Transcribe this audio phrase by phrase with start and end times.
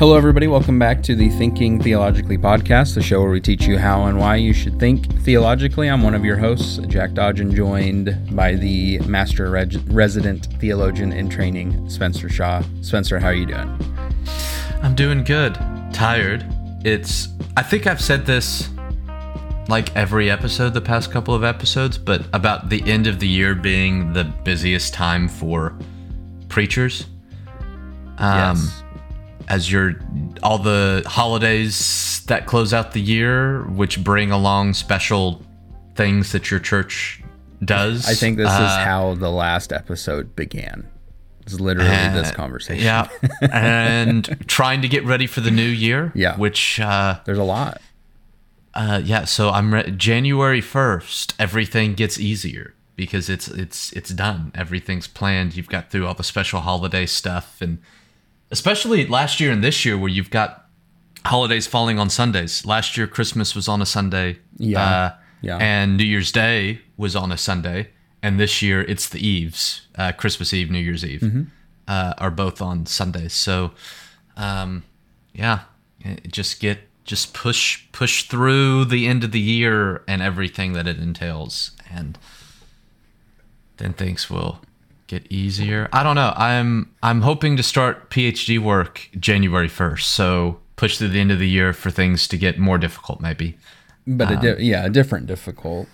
[0.00, 0.46] Hello, everybody.
[0.46, 4.18] Welcome back to the Thinking Theologically podcast, the show where we teach you how and
[4.18, 5.88] why you should think theologically.
[5.88, 11.28] I'm one of your hosts, Jack Dodgen, joined by the Master Reg- Resident Theologian in
[11.28, 12.62] Training, Spencer Shaw.
[12.80, 13.78] Spencer, how are you doing?
[14.82, 15.56] I'm doing good.
[15.92, 16.46] Tired.
[16.82, 17.28] It's.
[17.58, 18.70] I think I've said this
[19.68, 23.54] like every episode the past couple of episodes, but about the end of the year
[23.54, 25.76] being the busiest time for
[26.48, 27.04] preachers.
[28.16, 28.82] Um, yes.
[29.50, 29.94] As your
[30.42, 35.42] all the holidays that close out the year, which bring along special
[35.96, 37.20] things that your church
[37.64, 38.08] does.
[38.08, 40.86] I think this is Uh, how the last episode began.
[41.42, 42.84] It's literally this conversation.
[42.84, 43.08] Yeah,
[43.52, 46.12] and trying to get ready for the new year.
[46.14, 46.36] Yeah.
[46.36, 47.80] which uh, There's a lot.
[48.72, 51.34] Uh, yeah, so I'm re- January first.
[51.40, 54.52] Everything gets easier because it's it's it's done.
[54.54, 55.56] Everything's planned.
[55.56, 57.78] You've got through all the special holiday stuff, and
[58.50, 60.66] especially last year and this year, where you've got
[61.24, 62.64] holidays falling on Sundays.
[62.64, 64.38] Last year, Christmas was on a Sunday.
[64.56, 65.56] Yeah, uh, yeah.
[65.58, 67.88] and New Year's Day was on a Sunday,
[68.22, 71.42] and this year it's the eves, uh, Christmas Eve, New Year's Eve, Mm-hmm.
[71.88, 73.32] uh, are both on Sundays.
[73.34, 73.72] So,
[74.36, 74.82] um,
[75.32, 75.60] yeah,
[76.28, 80.98] just get just push push through the end of the year and everything that it
[80.98, 82.18] entails, and
[83.78, 84.60] then things will
[85.10, 85.88] get easier.
[85.92, 86.32] I don't know.
[86.36, 91.40] I'm I'm hoping to start PhD work January first, so push through the end of
[91.40, 93.58] the year for things to get more difficult, maybe.
[94.06, 95.88] But a di- yeah, a different difficult.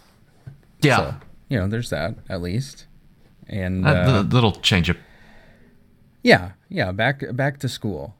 [0.82, 0.96] Yeah.
[0.96, 1.14] So,
[1.48, 2.86] you know, there's that at least.
[3.48, 4.96] And A uh, little change up.
[6.22, 8.14] Yeah, yeah, back back to school.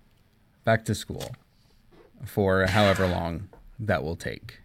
[0.65, 1.31] Back to school
[2.25, 4.61] for however long that will take.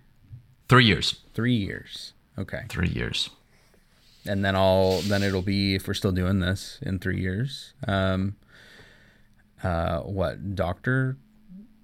[0.69, 1.19] Three years.
[1.33, 2.13] 3 years.
[2.37, 2.63] Okay.
[2.69, 3.29] Three years.
[4.25, 7.73] And then I'll then it'll be if we're still doing this in 3 years.
[7.87, 8.35] Um
[9.63, 11.17] uh what, doctor?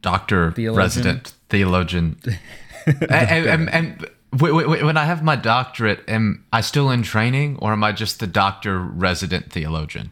[0.01, 0.77] Doctor, Theologian?
[0.77, 2.19] resident, theologian.
[3.09, 8.19] and, when I have my doctorate, am I still in training or am I just
[8.19, 10.11] the doctor, resident theologian?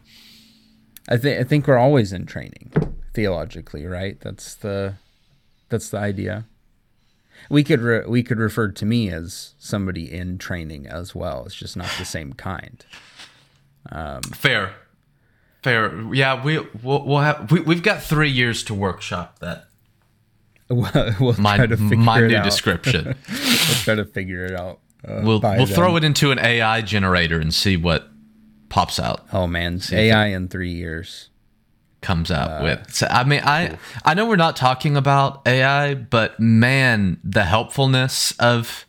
[1.08, 2.72] I think I think we're always in training
[3.14, 4.20] theologically, right?
[4.20, 4.94] That's the
[5.68, 6.46] that's the idea.
[7.50, 11.44] We could re- we could refer to me as somebody in training as well.
[11.46, 12.84] It's just not the same kind.
[14.34, 14.74] Fair.
[15.62, 16.14] Fair.
[16.14, 19.66] Yeah, we, we'll, we'll have, we, we've got three years to workshop that.
[20.68, 20.88] we'll
[21.20, 22.44] we'll My, try to figure my it new out.
[22.44, 23.14] description.
[23.28, 24.78] We'll try to figure it out.
[25.06, 25.66] Uh, We'll, we'll then.
[25.66, 28.08] throw it into an AI generator and see what
[28.68, 29.26] pops out.
[29.32, 31.30] Oh man, AI in three years.
[32.00, 32.92] Comes out Uh, with.
[32.94, 38.32] So, I mean, I I know we're not talking about AI, but man, the helpfulness
[38.38, 38.84] of.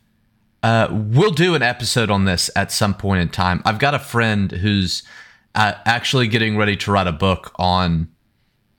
[0.60, 3.62] Uh, we'll do an episode on this at some point in time.
[3.64, 5.04] I've got a friend who's
[5.54, 8.08] uh, actually getting ready to write a book on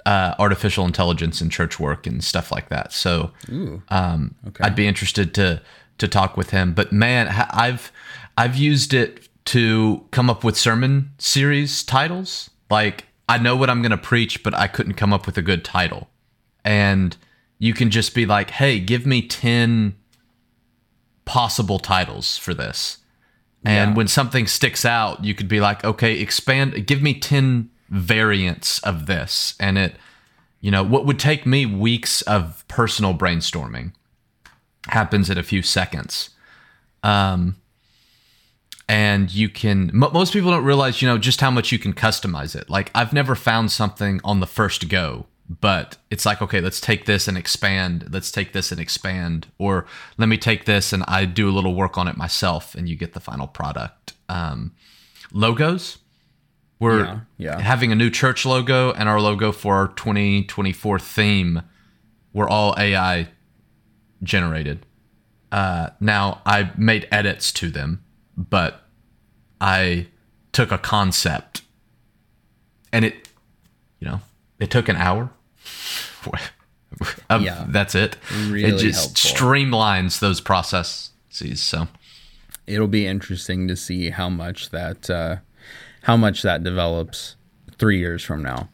[0.06, 2.92] uh, artificial intelligence and church work and stuff like that.
[2.92, 3.32] So
[3.88, 4.64] um, okay.
[4.64, 5.62] I'd be interested to
[6.00, 6.74] to talk with him.
[6.74, 7.94] But man, I've
[8.38, 12.50] I've used it to come up with sermon series titles.
[12.70, 15.42] Like I know what I'm going to preach, but I couldn't come up with a
[15.42, 16.10] good title.
[16.66, 17.16] And
[17.60, 19.96] you can just be like, "Hey, give me 10
[21.26, 22.98] possible titles for this."
[23.64, 23.96] And Yeah.
[23.96, 29.06] when something sticks out, you could be like, "Okay, expand give me 10 variants of
[29.06, 29.96] this." And it
[30.62, 33.94] you know, what would take me weeks of personal brainstorming
[34.88, 36.32] happens in a few seconds.
[37.02, 37.56] Um,
[38.90, 41.94] and you can, mo most people don't realize, you know, just how much you can
[41.94, 42.70] customize it.
[42.70, 47.06] Like, I've never found something on the first go, but it's like, okay, let's take
[47.06, 48.10] this and expand.
[48.12, 49.48] Let's take this and expand.
[49.60, 49.86] Or
[50.18, 52.96] let me take this and I do a little work on it myself, and you
[52.96, 54.14] get the final product.
[54.28, 54.74] Um,
[55.32, 56.00] logos.
[56.80, 57.60] We're Yeah, yeah.
[57.60, 61.62] having a new church logo and our logo for our 2024 theme
[62.34, 63.28] were all AI
[64.24, 64.86] generated.
[65.52, 68.04] Uh, now I made edits to them,
[68.50, 68.84] but
[69.60, 70.08] I
[70.54, 71.62] took a concept
[72.94, 73.28] and it,
[74.00, 74.22] you know,
[74.60, 75.30] it took an hour.
[77.30, 77.66] Of- Yeah.
[77.70, 78.18] that's it.
[78.48, 79.48] Really it just helpful.
[79.48, 81.62] streamlines those processes.
[81.62, 81.88] So
[82.66, 85.38] It'll be interesting to see how much that uh,
[86.04, 87.36] how much that develops
[87.78, 88.70] three years from now.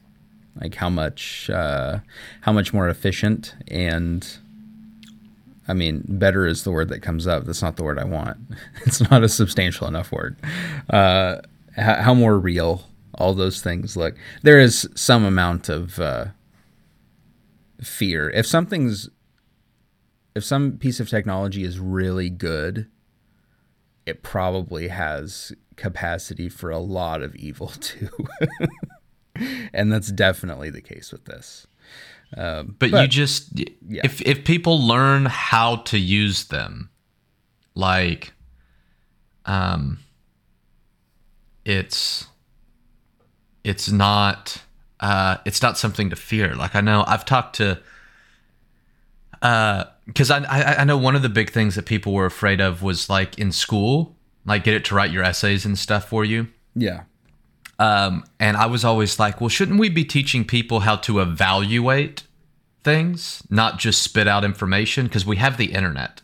[0.59, 1.99] Like how much uh,
[2.41, 4.25] how much more efficient and
[5.67, 7.45] I mean better is the word that comes up.
[7.45, 8.37] That's not the word I want.
[8.85, 10.37] It's not a substantial enough word.
[10.89, 11.37] Uh,
[11.75, 12.83] how, how more real
[13.15, 14.15] all those things look.
[14.43, 16.25] There is some amount of uh,
[17.81, 19.09] fear if something's
[20.35, 22.87] if some piece of technology is really good
[24.05, 28.09] it probably has capacity for a lot of evil too.
[29.73, 31.67] and that's definitely the case with this.
[32.37, 36.89] Um, but, you just if if people learn how to use them,
[37.73, 38.33] like,
[39.45, 39.99] um,
[41.63, 42.27] it's
[43.63, 44.61] it's not
[44.99, 46.55] uh it's not something to fear.
[46.55, 47.79] Like I know I've talked to
[49.41, 52.61] uh because I, I I know one of the big things that people were afraid
[52.61, 54.15] of was like in school,
[54.45, 56.47] like get it to write your essays and stuff for you.
[56.75, 57.03] yeah,
[57.77, 62.23] Um, and I was always like, well, shouldn't we be teaching people how to evaluate
[62.83, 65.07] things, not just spit out information?
[65.07, 66.21] Because we have the internet,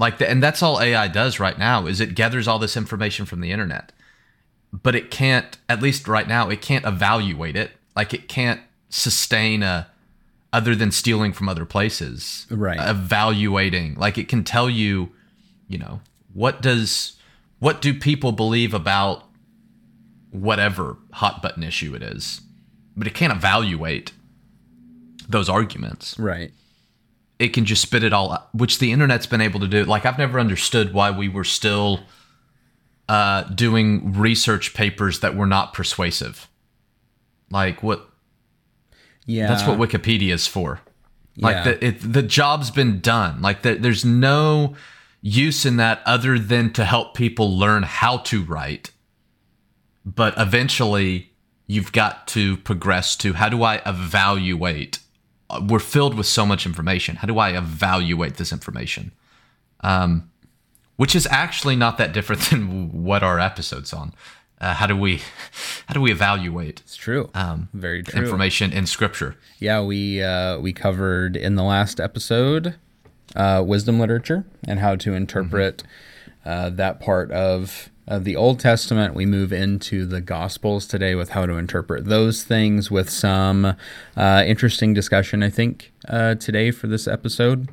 [0.00, 3.26] like, the, and that's all AI does right now is it gathers all this information
[3.26, 3.92] from the internet,
[4.72, 7.72] but it can't, at least right now, it can't evaluate it.
[7.94, 9.88] Like, it can't sustain a,
[10.52, 12.80] other than stealing from other places, Right.
[12.80, 15.10] Evaluating, like, it can tell you,
[15.68, 16.00] you know,
[16.32, 17.16] what does,
[17.58, 19.24] what do people believe about
[20.30, 22.40] whatever hot button issue it is,
[22.96, 24.12] but it can't evaluate
[25.28, 26.18] those arguments.
[26.18, 26.52] right.
[27.38, 29.84] It can just spit it all out, which the internet's been able to do.
[29.84, 32.00] Like I've never understood why we were still
[33.08, 36.48] uh, doing research papers that were not persuasive.
[37.50, 38.10] Like what?
[39.24, 40.80] Yeah, That's what Wikipedia is for.
[41.38, 41.64] Like Yeah.
[41.64, 43.40] the it, the job's been done.
[43.40, 44.74] Like the, there's no
[45.22, 48.90] use in that other than to help people learn how to write.
[50.04, 51.32] But eventually,
[51.66, 54.98] you've got to progress to how do I evaluate?
[55.66, 57.16] We're filled with so much information.
[57.16, 59.12] How do I evaluate this information?
[59.80, 60.30] Um,
[60.96, 64.12] which is actually not that different than what our episode's on.
[64.60, 65.22] Uh, how do we
[65.86, 67.30] how do we evaluate It's true.
[67.32, 68.20] um, Very true.
[68.20, 69.36] information in Scripture?
[69.58, 72.74] Yeah, we uh, we covered in the last episode
[73.34, 75.82] uh, wisdom literature and how to interpret
[76.44, 79.14] uh, that part of of the Old Testament.
[79.14, 83.76] We move into the Gospels today with how to interpret those things with some
[84.16, 85.42] uh, interesting discussion.
[85.42, 87.68] I think uh, today for this episode.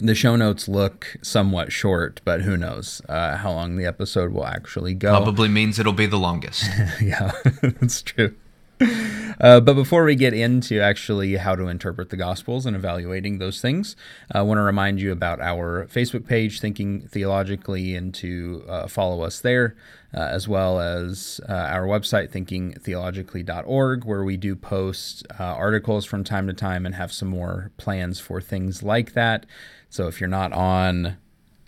[0.00, 4.46] The show notes look somewhat short, but who knows uh, how long the episode will
[4.46, 5.10] actually go.
[5.10, 6.70] Probably means it'll be the longest.
[7.02, 8.36] yeah, that's true.
[9.40, 13.60] Uh, but before we get into actually how to interpret the Gospels and evaluating those
[13.60, 13.94] things,
[14.32, 19.22] I want to remind you about our Facebook page, Thinking Theologically, and to uh, follow
[19.22, 19.76] us there,
[20.12, 26.24] uh, as well as uh, our website, thinkingtheologically.org, where we do post uh, articles from
[26.24, 29.46] time to time and have some more plans for things like that.
[29.88, 31.16] So if you're not on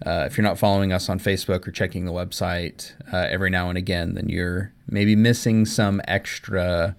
[0.05, 3.69] uh, if you're not following us on Facebook or checking the website uh, every now
[3.69, 6.97] and again, then you're maybe missing some extra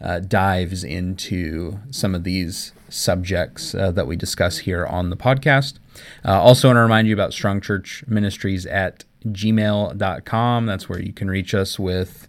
[0.00, 5.78] uh, dives into some of these subjects uh, that we discuss here on the podcast.
[6.24, 10.66] Uh, also, want to remind you about Strong Church Ministries at gmail.com.
[10.66, 12.28] That's where you can reach us with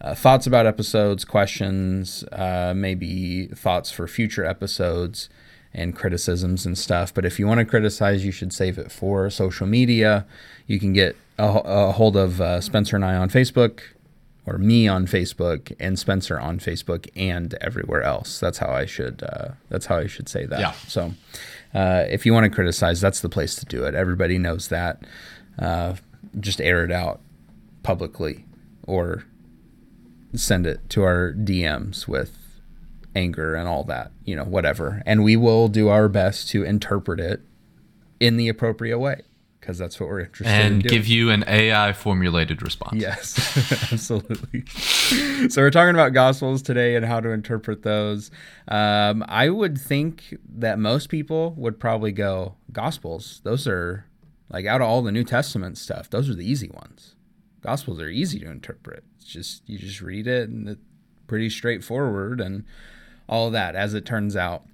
[0.00, 5.28] uh, thoughts about episodes, questions, maybe thoughts for future episodes
[5.78, 7.14] and criticisms and stuff.
[7.14, 10.26] But if you want to criticize, you should save it for social media.
[10.66, 13.80] You can get a, a hold of uh, Spencer and I on Facebook,
[14.44, 18.40] or me on Facebook, and Spencer on Facebook and everywhere else.
[18.40, 19.22] That's how I should.
[19.22, 20.58] Uh, that's how I should say that.
[20.58, 20.72] Yeah.
[20.88, 21.14] So,
[21.74, 23.94] uh, if you want to criticize, that's the place to do it.
[23.94, 25.02] Everybody knows that.
[25.58, 25.94] Uh,
[26.40, 27.20] just air it out
[27.82, 28.44] publicly,
[28.82, 29.24] or
[30.34, 32.36] send it to our DMs with
[33.14, 35.02] anger and all that, you know, whatever.
[35.06, 37.40] And we will do our best to interpret it
[38.20, 39.22] in the appropriate way
[39.60, 43.00] because that's what we're interested in and give you an AI formulated response.
[43.00, 43.36] Yes,
[43.92, 44.64] absolutely.
[45.50, 48.30] so we're talking about gospels today and how to interpret those.
[48.68, 53.42] Um, I would think that most people would probably go gospels.
[53.44, 54.06] Those are
[54.48, 56.08] like out of all the New Testament stuff.
[56.08, 57.14] Those are the easy ones.
[57.60, 59.04] Gospels are easy to interpret.
[59.16, 60.80] It's just you just read it and it's
[61.26, 62.64] pretty straightforward and
[63.28, 63.74] all that.
[63.74, 64.64] As it turns out,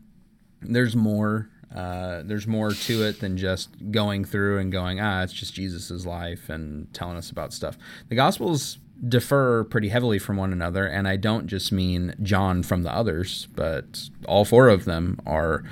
[0.60, 1.50] there's more.
[1.74, 6.06] Uh, there's more to it than just going through and going, ah, it's just Jesus's
[6.06, 7.76] life and telling us about stuff.
[8.08, 12.84] The Gospels differ pretty heavily from one another, and I don't just mean John from
[12.84, 15.64] the others, but all four of them are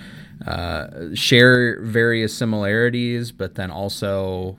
[0.45, 4.59] uh, share various similarities, but then also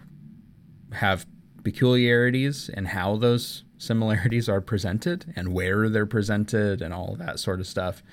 [0.94, 1.26] have
[1.64, 7.60] peculiarities in how those similarities are presented and where they're presented and all that sort
[7.60, 8.04] of stuff,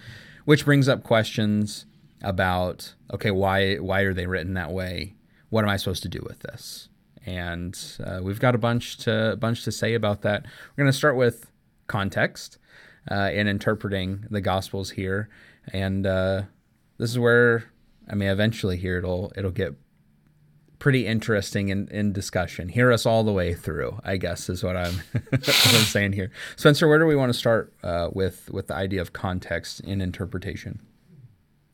[0.44, 1.86] which brings up questions
[2.22, 5.14] about okay, why why are they written that way?
[5.48, 6.88] What am I supposed to do with this?
[7.26, 10.44] And uh, we've got a bunch to bunch to say about that.
[10.44, 11.50] We're going to start with
[11.86, 12.58] context
[13.10, 15.28] uh, in interpreting the Gospels here,
[15.72, 16.42] and uh,
[16.98, 17.70] this is where
[18.10, 19.74] I mean, eventually here it'll it'll get
[20.80, 22.68] pretty interesting in, in discussion.
[22.68, 26.32] Hear us all the way through, I guess, is what I'm what I'm saying here.
[26.56, 30.00] Spencer, where do we want to start uh, with with the idea of context in
[30.00, 30.80] interpretation?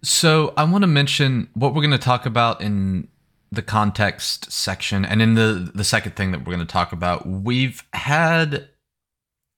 [0.03, 3.09] So I want to mention what we're going to talk about in
[3.51, 7.27] the context section, and in the the second thing that we're going to talk about.
[7.27, 8.69] We've had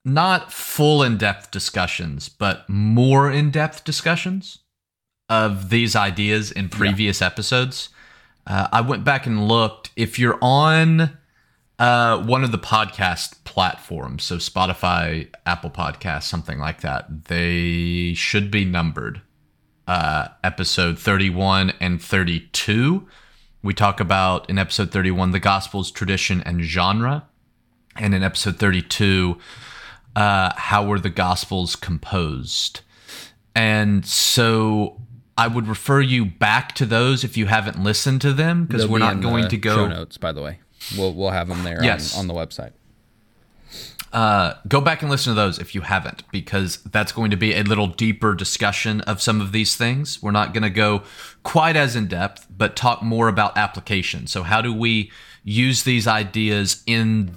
[0.05, 4.59] not full in depth discussions, but more in depth discussions
[5.27, 7.89] of these ideas in previous episodes.
[8.49, 9.91] Uh, I went back and looked.
[9.95, 11.17] If you're on
[11.77, 18.49] uh, one of the podcast platforms, so Spotify, Apple Podcasts, something like that, they should
[18.49, 19.21] be numbered.
[19.87, 23.07] Uh, episode 31 and 32.
[23.61, 27.27] We talk about in episode 31 the Gospels, tradition, and genre.
[27.95, 29.37] And in episode 32,
[30.15, 32.81] uh, how were the Gospels composed?
[33.55, 35.01] And so
[35.39, 38.99] I would refer you back to those if you haven't listened to them because we're
[38.99, 40.17] be not in going to go show notes.
[40.17, 40.59] By the way,
[40.97, 42.13] we'll we'll have them there Yes.
[42.15, 42.73] on, on the website.
[44.11, 47.53] uh, go back and listen to those if you haven't, because that's going to be
[47.53, 50.21] a little deeper discussion of some of these things.
[50.21, 51.03] We're not going to go
[51.43, 54.25] quite as in depth, but talk more about application.
[54.27, 55.11] So, how do we
[55.43, 57.35] use these ideas in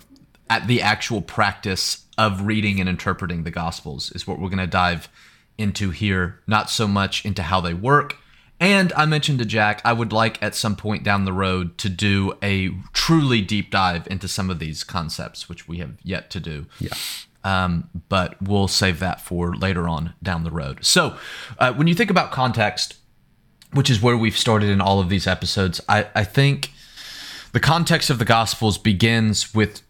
[0.49, 4.11] at the actual practice of reading and interpreting the Gospels?
[4.13, 5.09] Is what we're going to dive
[5.63, 6.41] into here.
[6.47, 8.19] Not so much into how they work.
[8.61, 11.89] And I mentioned to Jack, I would like at some point down the road to
[11.89, 16.41] do a truly deep dive into some of these concepts, which we have yet to
[16.41, 16.67] do.
[16.79, 16.93] Yeah.
[17.43, 20.85] Um, but we'll save that for later on down the road.
[20.85, 21.17] So,
[21.59, 22.99] uh, when you think about context,
[23.73, 26.71] which is where we've started in all of these episodes, I, I think
[27.51, 29.83] the context of the Gospels begins with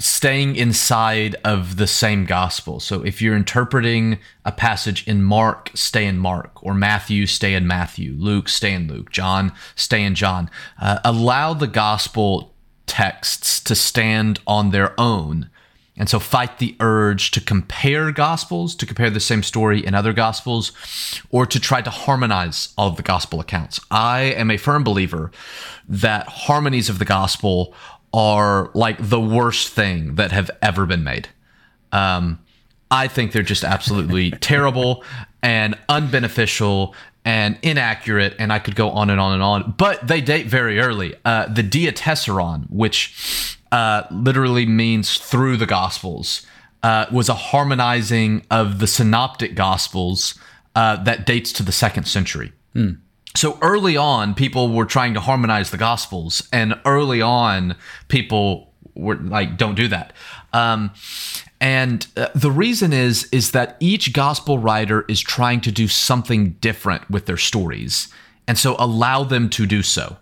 [0.00, 2.80] staying inside of the same gospel.
[2.80, 7.66] So if you're interpreting a passage in Mark, stay in Mark, or Matthew, stay in
[7.66, 10.50] Matthew, Luke, stay in Luke, John, stay in John.
[10.80, 12.54] Uh, allow the gospel
[12.86, 15.50] texts to stand on their own.
[15.98, 20.14] And so fight the urge to compare gospels, to compare the same story in other
[20.14, 20.72] gospels,
[21.28, 23.80] or to try to harmonize all of the gospel accounts.
[23.90, 25.30] I am a firm believer
[25.86, 27.74] that harmonies of the gospel
[28.12, 31.28] are like the worst thing that have ever been made.
[31.92, 32.40] Um,
[32.90, 35.04] I think they're just absolutely terrible
[35.42, 39.74] and unbeneficial and inaccurate, and I could go on and on and on.
[39.76, 41.14] But they date very early.
[41.24, 46.46] Uh, the Diatessaron, which uh, literally means through the Gospels,
[46.82, 50.38] uh, was a harmonizing of the Synoptic Gospels
[50.74, 52.52] uh, that dates to the second century.
[53.34, 57.76] So early on, people were trying to harmonize the Gospels, and early on,
[58.08, 60.12] people were like, "Don't do that."
[60.52, 60.90] Um,
[61.60, 66.52] and uh, the reason is is that each gospel writer is trying to do something
[66.60, 68.08] different with their stories,
[68.48, 70.16] and so allow them to do so.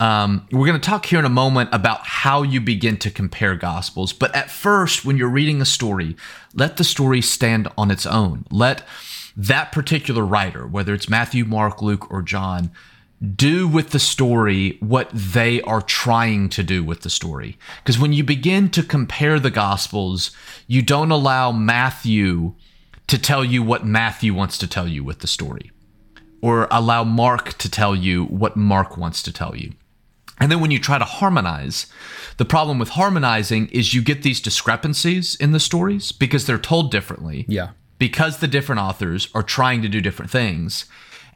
[0.00, 3.54] Um, we're going to talk here in a moment about how you begin to compare
[3.54, 4.12] gospels.
[4.12, 6.16] But at first, when you're reading a story,
[6.54, 8.44] let the story stand on its own.
[8.50, 8.82] Let
[9.36, 12.70] that particular writer, whether it's Matthew, Mark, Luke, or John,
[13.36, 17.56] do with the story what they are trying to do with the story.
[17.78, 20.32] Because when you begin to compare the gospels,
[20.66, 22.54] you don't allow Matthew
[23.06, 25.70] to tell you what Matthew wants to tell you with the story,
[26.40, 29.72] or allow Mark to tell you what Mark wants to tell you.
[30.40, 31.86] And then when you try to harmonize,
[32.38, 36.90] the problem with harmonizing is you get these discrepancies in the stories because they're told
[36.90, 37.44] differently.
[37.46, 37.70] Yeah.
[38.02, 40.86] Because the different authors are trying to do different things.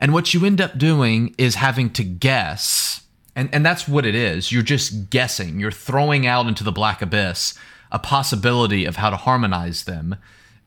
[0.00, 3.02] And what you end up doing is having to guess.
[3.37, 4.50] And, and that's what it is.
[4.50, 5.61] You're just guessing.
[5.61, 7.56] You're throwing out into the black abyss
[7.92, 10.16] a possibility of how to harmonize them.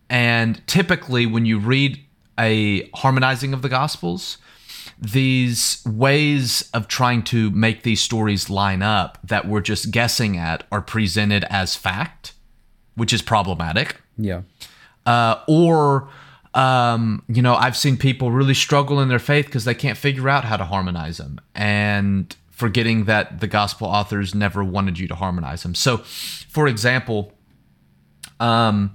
[0.09, 1.99] And typically, when you read
[2.39, 4.37] a harmonizing of the Gospels,
[4.97, 10.63] these ways of trying to make these stories line up that we're just guessing at
[10.71, 12.31] are presented as fact,
[12.95, 13.97] which is problematic.
[14.17, 14.43] Yeah.
[15.05, 16.09] Uh, or,
[16.53, 20.29] um, you know, I've seen people really struggle in their faith because they can't figure
[20.29, 25.15] out how to harmonize them and forgetting that the gospel authors never wanted you to
[25.15, 25.73] harmonize them.
[25.73, 27.33] So, for example,
[28.39, 28.93] um,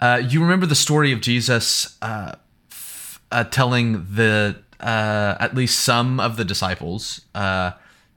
[0.00, 2.32] uh, you remember the story of Jesus uh,
[2.70, 7.72] f- uh, telling the uh, at least some of the disciples uh,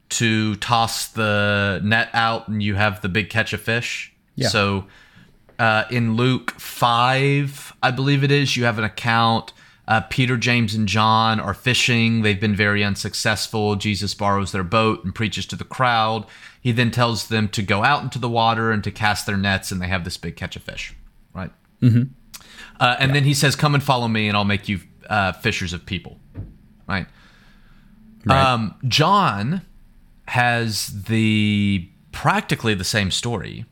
[0.09, 4.13] to toss the net out, and you have the big catch of fish.
[4.35, 4.47] Yeah.
[4.47, 4.85] So
[5.63, 9.53] uh, in Luke five, I believe it is, you have an account.
[9.87, 12.21] Uh, Peter, James, and John are fishing.
[12.21, 13.75] They've been very unsuccessful.
[13.75, 16.25] Jesus borrows their boat and preaches to the crowd.
[16.61, 19.71] He then tells them to go out into the water and to cast their nets,
[19.71, 20.95] and they have this big catch of fish,
[21.33, 21.51] right?
[21.81, 22.03] Mm-hmm.
[22.79, 24.79] Uh, and then he says, "Come and follow me, and I'll make you
[25.09, 26.19] uh, fishers of people."
[26.87, 27.07] Right.
[28.25, 28.53] Right.
[28.53, 29.61] Um, John
[30.27, 33.65] has the practically the same story,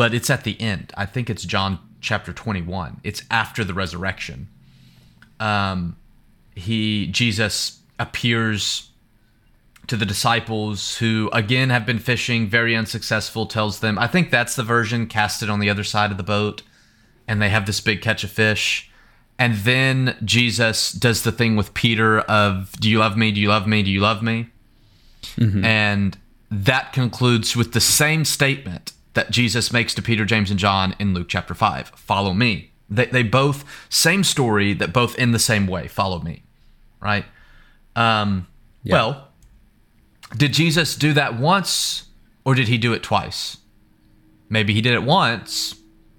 [0.00, 0.94] but it's at the end.
[0.96, 3.02] I think it's John chapter 21.
[3.04, 4.48] It's after the resurrection.
[5.38, 5.94] Um,
[6.54, 8.88] he Jesus appears
[9.88, 14.54] to the disciples who again have been fishing very unsuccessful tells them i think that's
[14.54, 16.62] the version cast it on the other side of the boat
[17.26, 18.88] and they have this big catch of fish
[19.36, 23.48] and then jesus does the thing with peter of do you love me do you
[23.48, 24.48] love me do you love me
[25.64, 26.16] and
[26.52, 31.14] that concludes with the same statement that jesus makes to peter james and john in
[31.14, 35.66] luke chapter 5 follow me they, they both same story that both in the same
[35.66, 36.42] way follow me
[37.00, 37.24] right
[37.96, 38.46] um,
[38.86, 39.30] well
[40.36, 42.06] did Jesus do that once
[42.44, 43.58] or did he do it twice?
[44.48, 45.74] Maybe he did it once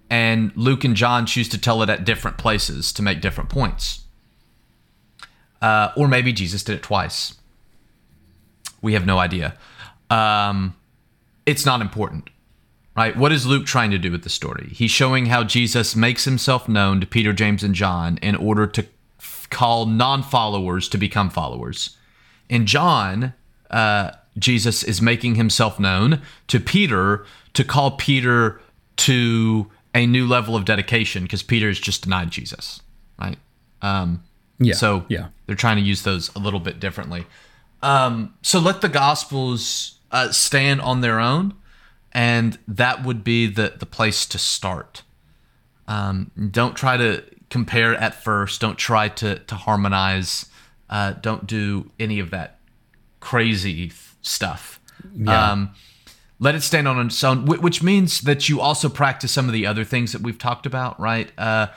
[0.10, 4.06] and Luke and John choose to tell it at different places to make different points.
[5.62, 7.36] Uh, or maybe Jesus did it twice.
[8.82, 9.58] We have no idea.
[10.10, 10.76] Um,
[11.46, 12.30] it's not important,
[12.96, 13.16] right?
[13.16, 14.70] What is Luke trying to do with the story?
[14.74, 18.86] He's showing how Jesus makes himself known to Peter, James, and John in order to
[19.20, 21.98] f- call non followers to become followers.
[22.50, 23.34] In John,
[23.70, 28.60] uh, Jesus is making himself known to Peter to call Peter
[28.98, 32.82] to a new level of dedication because Peter has just denied Jesus,
[33.20, 33.38] right?
[33.82, 34.24] Um,
[34.60, 34.74] Yeah.
[34.76, 35.28] so yeah.
[35.46, 37.26] they're trying to use those a little bit differently.
[37.82, 41.54] Um, so let the Gospels uh, stand on their own,
[42.12, 45.04] and that would be the the place to start.
[45.88, 48.62] Um, don't try to compare at first.
[48.62, 50.46] Don't try to to harmonize.
[50.90, 52.60] Uh, don't do any of that
[53.20, 54.80] crazy f- stuff.
[55.16, 55.52] Yeah.
[55.52, 55.74] Um,
[56.40, 59.68] let it stand on its own, which means that you also practice some of the
[59.68, 61.32] other things that we've talked about, right?
[61.38, 61.68] Uh,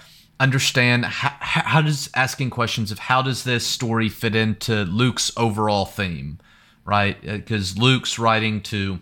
[0.40, 5.84] understand how, how does asking questions of how does this story fit into Luke's overall
[5.84, 6.38] theme,
[6.86, 7.20] right?
[7.20, 9.00] Because Luke's writing to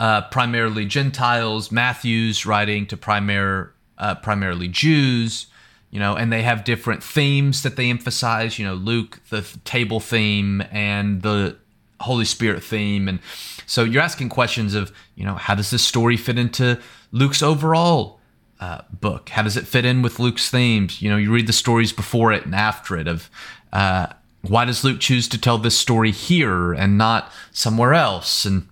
[0.00, 5.46] uh, primarily Gentiles, Matthew's writing to primar, uh, primarily Jews,
[5.90, 8.58] you know, and they have different themes that they emphasize.
[8.58, 11.56] You know, Luke, the table theme, and the
[12.00, 13.08] Holy Spirit theme.
[13.08, 13.20] And
[13.66, 16.80] so you're asking questions of, you know, how does this story fit into
[17.12, 18.18] Luke's overall
[18.60, 19.28] uh, book?
[19.28, 21.00] How does it fit in with Luke's themes?
[21.00, 23.30] You know, you read the stories before it and after it of
[23.72, 24.08] uh,
[24.42, 28.44] why does Luke choose to tell this story here and not somewhere else?
[28.44, 28.68] And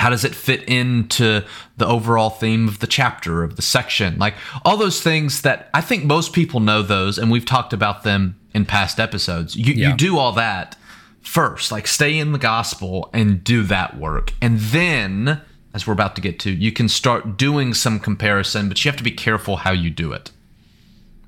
[0.00, 1.44] how does it fit into
[1.76, 4.34] the overall theme of the chapter of the section like
[4.64, 8.34] all those things that i think most people know those and we've talked about them
[8.54, 9.90] in past episodes you, Yeah.
[9.90, 10.76] you do all that
[11.22, 15.40] first like stay in the gospel and do that work and then
[15.74, 18.98] as we're about to get to you can start doing some comparison but you have
[18.98, 20.30] to be careful how you do it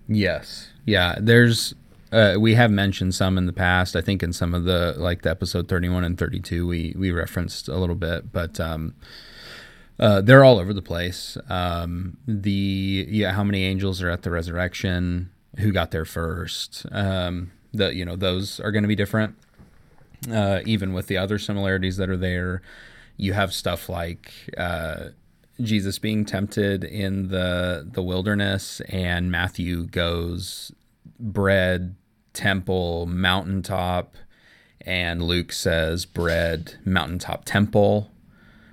[0.08, 0.68] Yes.
[0.84, 1.16] Yeah.
[1.20, 1.74] There's
[2.12, 3.96] uh, we have mentioned some in the past.
[3.96, 7.68] I think in some of the like the episode 31 and 32 we we referenced
[7.68, 8.94] a little bit, but um
[9.98, 11.36] uh, they're all over the place.
[11.48, 15.30] Um, the yeah, how many angels are at the resurrection?
[15.58, 16.86] Who got there first?
[16.90, 19.36] Um, the you know those are going to be different.
[20.30, 22.62] Uh, even with the other similarities that are there,
[23.16, 25.10] you have stuff like uh,
[25.60, 30.72] Jesus being tempted in the the wilderness, and Matthew goes
[31.20, 31.94] bread,
[32.32, 34.16] temple, mountaintop,
[34.80, 38.10] and Luke says bread, mountaintop, temple.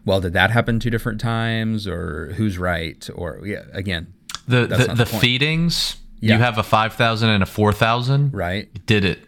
[0.06, 3.08] Well, did that happen two different times, or who's right?
[3.13, 4.13] Or yeah, again,
[4.48, 6.36] the the, the, feedings Yeah.
[6.36, 8.86] you have a 5000 and a 4000 right?
[8.86, 9.19] did it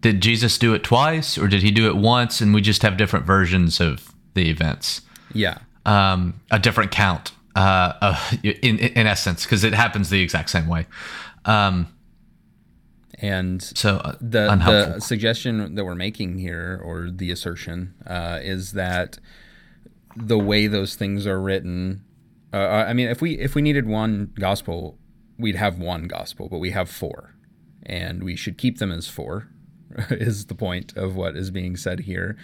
[0.00, 2.96] did jesus do it twice or did he do it once and we just have
[2.96, 5.02] different versions of the events
[5.34, 10.50] Yeah, um, a different count uh, uh, in, in essence because it happens the exact
[10.50, 10.86] same way
[11.44, 11.88] um,
[13.20, 18.38] and so uh, the unhelpful the suggestion that we're making here, or the assertion, uh,
[18.42, 19.18] is that
[20.16, 22.02] the way those things are written.
[22.52, 24.98] Uh, I mean, if we if we needed one gospel,
[25.38, 27.34] we'd have one gospel, but we have four,
[27.84, 29.48] and we should keep them as four.
[30.10, 32.36] Is the point of what is being said here,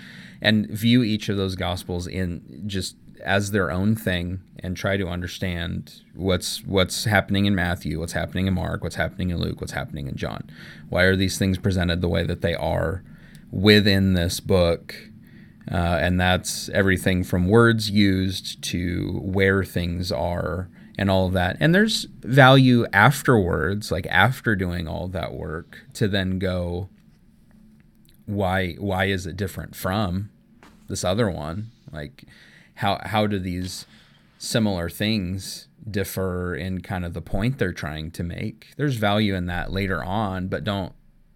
[0.43, 5.09] and view each of those gospels in just as their own thing, and try to
[5.09, 9.73] understand what's what's happening in Matthew, what's happening in Mark, what's happening in Luke, what's
[9.73, 10.49] happening in John.
[10.89, 13.03] Why are these things presented the way that they are
[13.51, 14.95] within this book?
[15.71, 21.57] Uh, and that's everything from words used to where things are and all of that.
[21.61, 26.89] And there's value afterwards, like after doing all that work, to then go,
[28.27, 30.31] why why is it different from
[30.89, 31.71] this other one?
[31.93, 32.25] Like
[32.77, 33.87] how how do these
[34.39, 38.69] similar things differ in kind of the point they're trying to make?
[38.77, 40.93] There's value in that later on, but don't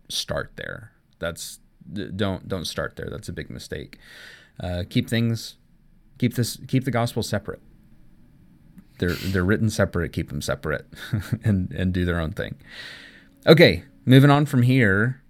[0.09, 0.93] start there.
[1.19, 1.61] That's
[1.93, 3.09] don't don't start there.
[3.11, 3.99] That's a big mistake.
[4.59, 5.57] Uh, keep things
[6.21, 7.61] keep this keep the gospel separate.
[8.99, 10.13] They're they're written separate.
[10.13, 10.87] Keep them separate,
[11.45, 12.57] and and do their own thing.
[13.47, 15.23] Okay, moving on from here,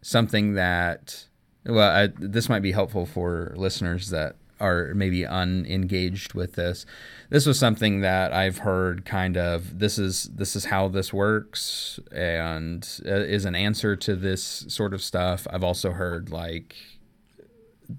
[0.00, 1.26] something that
[1.66, 6.86] well, I, this might be helpful for listeners that are maybe unengaged with this.
[7.30, 11.98] This was something that I've heard kind of this is this is how this works
[12.12, 15.46] and uh, is an answer to this sort of stuff.
[15.50, 16.76] I've also heard like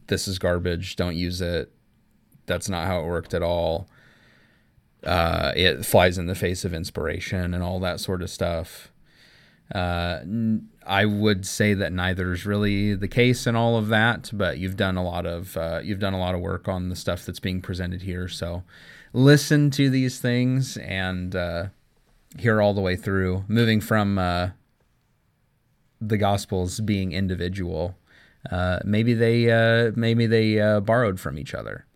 [0.07, 1.71] this is garbage, don't use it.
[2.45, 3.87] That's not how it worked at all.
[5.03, 8.91] Uh, it flies in the face of inspiration and all that sort of stuff.
[9.73, 10.19] Uh,
[10.85, 14.77] I would say that neither is really the case in all of that, but you've
[14.77, 17.39] done a lot of uh, you've done a lot of work on the stuff that's
[17.39, 18.27] being presented here.
[18.27, 18.63] So
[19.13, 21.67] listen to these things and uh,
[22.37, 23.45] hear all the way through.
[23.47, 24.49] Moving from uh,
[25.99, 27.95] the Gospels being individual,
[28.51, 31.85] uh, maybe they uh, maybe they uh, borrowed from each other.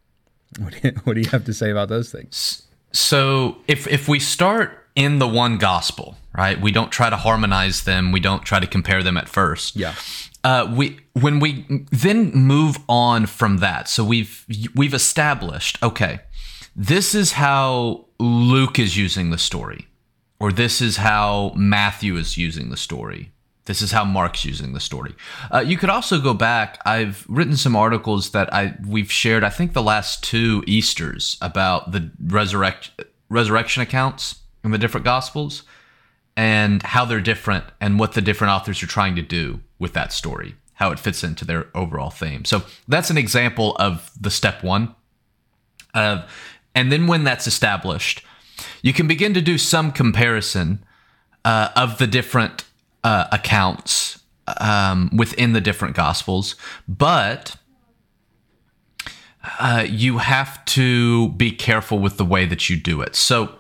[0.60, 2.64] What do, you, what do you have to say about those things?
[2.92, 6.60] So if if we start in the one gospel, right?
[6.60, 8.12] We don't try to harmonize them.
[8.12, 9.78] We don't try to compare them at first.
[9.78, 9.96] Yeah.
[10.44, 13.88] Uh, we when we then move on from that.
[13.88, 16.20] So we've we've established okay,
[16.76, 19.88] this is how Luke is using the story,
[20.38, 23.32] or this is how Matthew is using the story.
[23.66, 25.16] This is how Mark's using the story.
[25.54, 26.82] Uh, you could also go back.
[26.86, 29.46] I've written some articles that I we've shared.
[29.46, 32.92] I think the last two Easter's about the resurrect
[33.30, 35.64] resurrection accounts in the different gospels
[36.36, 40.14] and how they're different and what the different authors are trying to do with that
[40.14, 42.46] story, how it fits into their overall theme.
[42.46, 44.96] So that's an example of the step one.
[45.94, 46.26] Uh,
[46.76, 48.24] and then when that's established,
[48.82, 50.84] you can begin to do some comparison
[51.44, 52.66] uh, of the different
[53.04, 54.20] uh, accounts
[54.60, 56.56] um, within the different gospels,
[56.88, 57.56] but
[59.60, 63.16] uh, you have to be careful with the way that you do it.
[63.16, 63.59] So,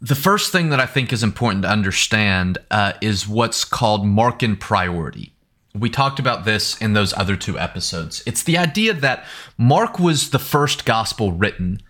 [0.00, 4.58] the first thing that I think is important to understand uh, is what's called Markan
[4.58, 5.32] priority.
[5.74, 8.22] We talked about this in those other two episodes.
[8.26, 9.24] It's the idea that
[9.56, 11.82] Mark was the first gospel written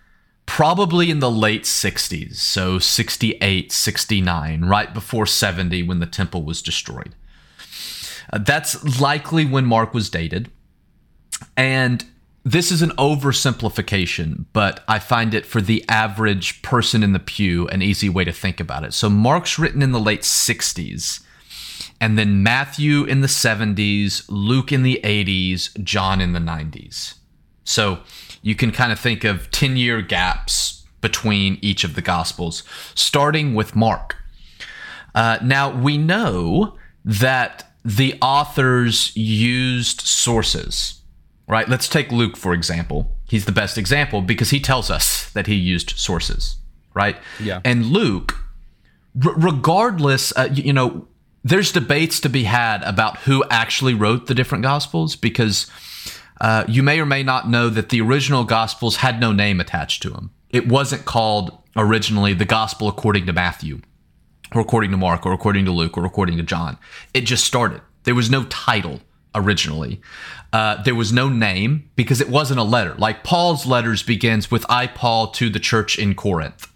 [0.45, 6.61] probably in the late 60s, so 68, 69, right before 70 when the temple was
[6.63, 7.13] destroyed.
[8.33, 10.49] Uh, that's likely when Mark was dated.
[11.55, 12.03] And
[12.43, 17.67] this is an oversimplification, but I find it for the average person in the pew
[17.67, 18.93] an easy way to think about it.
[18.93, 21.21] So Mark's written in the late 60s,
[21.99, 27.15] and then Matthew in the 70s, Luke in the 80s, John in the 90s.
[27.63, 27.99] So
[28.41, 32.63] you can kind of think of 10 year gaps between each of the Gospels,
[32.95, 34.15] starting with Mark.
[35.15, 40.98] Uh, now, we know that the authors used sources,
[41.49, 41.67] right?
[41.67, 43.17] Let's take Luke, for example.
[43.25, 46.57] He's the best example because he tells us that he used sources,
[46.93, 47.17] right?
[47.41, 47.59] Yeah.
[47.65, 48.35] And Luke,
[49.25, 51.07] r- regardless, uh, you, you know,
[51.43, 55.69] there's debates to be had about who actually wrote the different Gospels because
[56.39, 60.01] uh, you may or may not know that the original Gospels had no name attached
[60.03, 60.31] to them.
[60.49, 63.81] It wasn't called originally the Gospel according to Matthew,
[64.53, 66.77] or according to Mark, or according to Luke, or according to John.
[67.13, 67.81] It just started.
[68.03, 68.99] There was no title
[69.35, 70.01] originally.
[70.51, 72.95] Uh, there was no name because it wasn't a letter.
[72.95, 76.67] Like Paul's letters begins with "I Paul to the church in Corinth."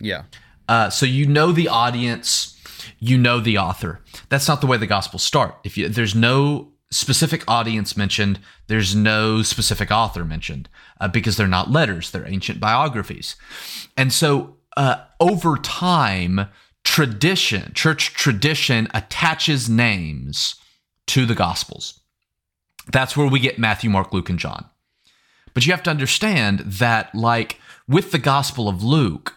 [0.00, 0.22] Yeah.
[0.68, 2.58] Uh, so you know the audience,
[2.98, 4.00] you know the author.
[4.28, 5.56] That's not the way the Gospels start.
[5.64, 8.38] If you, there's no specific audience mentioned,
[8.68, 10.68] there's no specific author mentioned
[11.00, 13.36] uh, because they're not letters, they're ancient biographies.
[13.96, 16.48] And so uh, over time,
[16.84, 20.56] tradition, church tradition attaches names
[21.08, 22.00] to the Gospels.
[22.90, 24.66] That's where we get Matthew, Mark, Luke, and John.
[25.52, 29.36] But you have to understand that, like with the Gospel of Luke,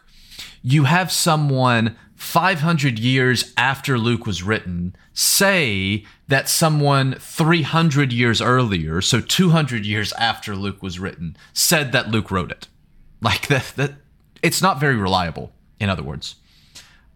[0.61, 9.01] you have someone 500 years after Luke was written say that someone 300 years earlier,
[9.01, 12.67] so 200 years after Luke was written, said that Luke wrote it.
[13.19, 13.93] Like that, that
[14.43, 16.35] it's not very reliable, in other words.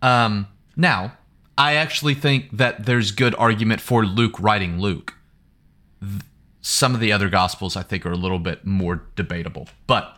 [0.01, 1.13] Um, now,
[1.55, 5.13] I actually think that there's good argument for Luke writing Luke.
[6.61, 9.67] Some of the other gospels I think are a little bit more debatable.
[9.87, 10.17] But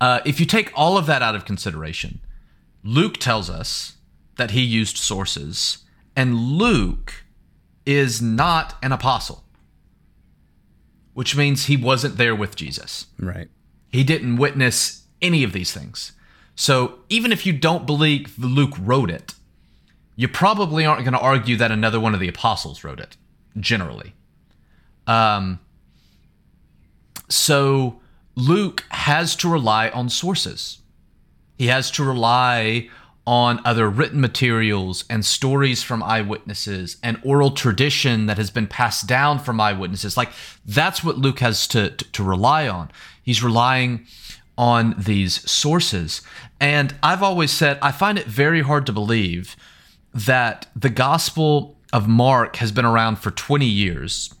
[0.00, 2.20] uh, if you take all of that out of consideration,
[2.82, 3.96] Luke tells us
[4.36, 5.78] that he used sources,
[6.16, 7.24] and Luke
[7.86, 9.44] is not an apostle,
[11.14, 13.06] which means he wasn't there with Jesus.
[13.18, 13.48] Right.
[13.90, 16.12] He didn't witness any of these things.
[16.54, 19.34] So even if you don't believe Luke wrote it,
[20.16, 23.16] you probably aren't going to argue that another one of the apostles wrote it,
[23.58, 24.14] generally.
[25.06, 25.60] Um,
[27.28, 28.00] so
[28.34, 30.78] Luke has to rely on sources.
[31.58, 32.88] He has to rely
[33.26, 39.06] on other written materials and stories from eyewitnesses and oral tradition that has been passed
[39.06, 40.16] down from eyewitnesses.
[40.16, 40.30] Like
[40.66, 42.90] that's what Luke has to, to, to rely on.
[43.22, 44.06] He's relying
[44.58, 46.22] on these sources.
[46.60, 49.56] And I've always said, I find it very hard to believe
[50.12, 54.34] that the Gospel of Mark has been around for 20 years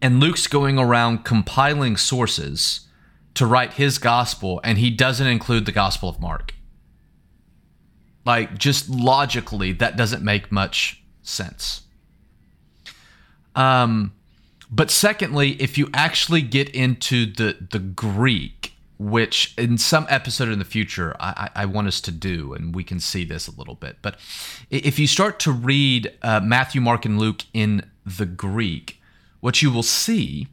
[0.00, 2.88] and Luke's going around compiling sources
[3.34, 6.54] to write his gospel and he doesn't include the Gospel of Mark.
[8.24, 11.82] Like, just logically, that doesn't make much sense.
[13.54, 14.12] Um,
[14.70, 20.58] but secondly, if you actually get into the the Greek, which in some episode in
[20.58, 23.74] the future I, I want us to do, and we can see this a little
[23.74, 23.98] bit.
[24.02, 24.18] But
[24.70, 29.00] if you start to read uh, Matthew, Mark, and Luke in the Greek,
[29.40, 30.48] what you will see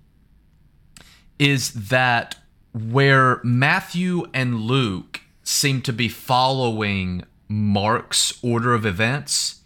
[1.39, 2.35] is that
[2.73, 9.61] where Matthew and Luke seem to be following Mark's order of events,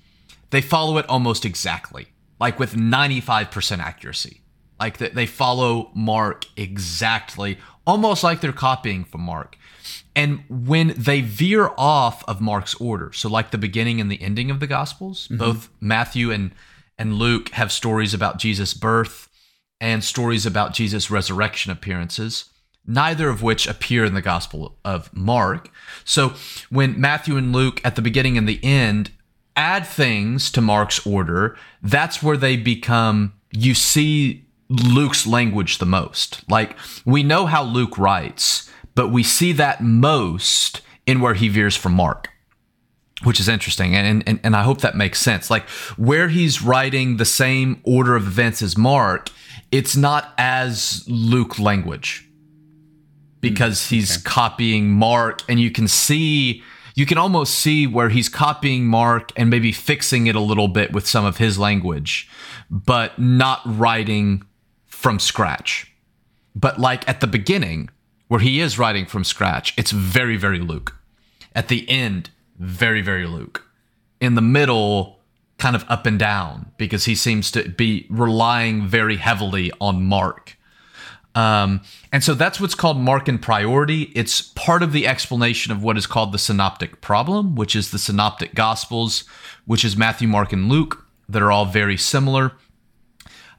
[0.49, 2.07] they follow it almost exactly,
[2.39, 4.41] like with 95% accuracy.
[4.79, 9.57] Like they follow Mark exactly, almost like they're copying from Mark.
[10.15, 14.51] And when they veer off of Mark's order, so like the beginning and the ending
[14.51, 15.37] of the Gospels, mm-hmm.
[15.37, 16.51] both Matthew and,
[16.97, 19.29] and Luke have stories about Jesus' birth
[19.79, 22.45] and stories about Jesus' resurrection appearances
[22.87, 25.69] neither of which appear in the Gospel of Mark.
[26.05, 26.33] So
[26.69, 29.11] when Matthew and Luke at the beginning and the end
[29.57, 36.49] add things to Mark's order, that's where they become, you see Luke's language the most.
[36.49, 41.75] Like we know how Luke writes, but we see that most in where he veers
[41.75, 42.29] from Mark.
[43.23, 45.49] Which is interesting, and, and and I hope that makes sense.
[45.49, 49.29] Like where he's writing the same order of events as Mark,
[49.71, 52.29] it's not as Luke language
[53.41, 54.23] because mm, he's okay.
[54.23, 56.63] copying Mark, and you can see
[56.97, 60.93] you can almost see where he's copying Mark and maybe fixing it a little bit
[60.93, 62.27] with some of his language,
[62.71, 64.43] but not writing
[64.85, 65.93] from scratch.
[66.55, 67.89] But like at the beginning,
[68.29, 70.95] where he is writing from scratch, it's very, very Luke.
[71.53, 73.65] At the end, very, very Luke.
[74.19, 75.19] In the middle,
[75.57, 80.57] kind of up and down because he seems to be relying very heavily on Mark
[81.37, 84.11] um, and so that's what's called Markan priority.
[84.15, 87.99] It's part of the explanation of what is called the synoptic problem, which is the
[87.99, 89.23] synoptic gospels,
[89.67, 92.53] which is Matthew, Mark, and Luke, that are all very similar.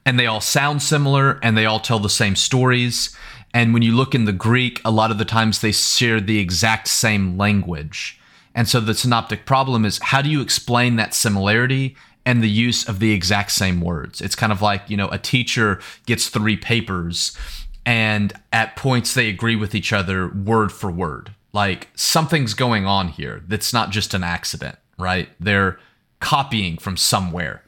[0.05, 3.15] And they all sound similar and they all tell the same stories.
[3.53, 6.39] And when you look in the Greek, a lot of the times they share the
[6.39, 8.18] exact same language.
[8.55, 12.87] And so the synoptic problem is how do you explain that similarity and the use
[12.87, 14.21] of the exact same words?
[14.21, 17.37] It's kind of like, you know, a teacher gets three papers
[17.85, 21.33] and at points they agree with each other word for word.
[21.53, 25.29] Like something's going on here that's not just an accident, right?
[25.39, 25.79] They're
[26.19, 27.63] copying from somewhere.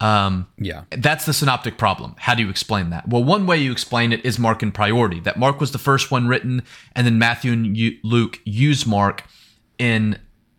[0.00, 0.84] Um, yeah.
[0.90, 2.14] That's the synoptic problem.
[2.18, 3.08] How do you explain that?
[3.08, 6.10] Well, one way you explain it is Mark Markan priority, that Mark was the first
[6.10, 6.62] one written,
[6.94, 9.24] and then Matthew and Luke use Mark
[9.78, 10.18] in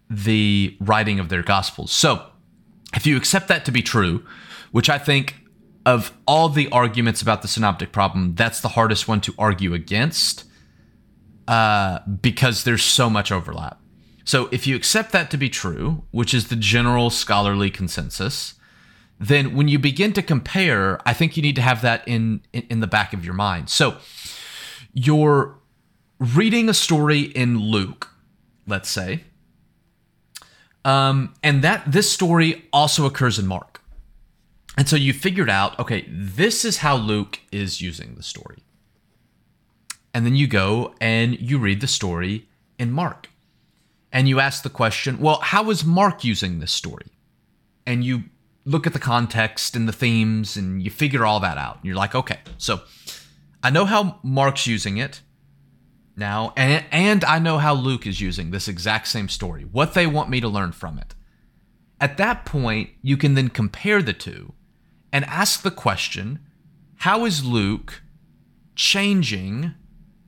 [0.09, 1.91] the writing of their gospels.
[1.91, 2.25] So,
[2.95, 4.25] if you accept that to be true,
[4.71, 5.35] which I think
[5.85, 10.45] of all the arguments about the synoptic problem, that's the hardest one to argue against
[11.47, 13.79] uh, because there's so much overlap.
[14.23, 18.53] So if you accept that to be true, which is the general scholarly consensus,
[19.19, 22.67] then when you begin to compare, I think you need to have that in, in,
[22.69, 23.71] in the back of your mind.
[23.71, 23.97] So
[24.93, 25.57] you're
[26.19, 28.09] reading a story in Luke,
[28.69, 29.23] let's say,
[30.85, 33.81] um, and that this story also occurs in Mark.
[34.77, 38.63] And so you figured out, okay, this is how Luke is using the story.
[40.13, 43.29] And then you go and you read the story in Mark.
[44.11, 47.07] And you ask the question, well, how is Mark using this story?
[47.85, 48.23] And you
[48.65, 51.77] look at the context and the themes and you figure all that out.
[51.77, 52.81] And you're like, okay, so
[53.61, 55.21] I know how Mark's using it
[56.19, 60.05] now, and, and I know how Luke is using this exact same story, what they
[60.05, 61.15] want me to learn from it.
[61.99, 64.53] At that point, you can then compare the two
[65.11, 66.39] and ask the question
[66.97, 68.01] how is Luke
[68.75, 69.73] changing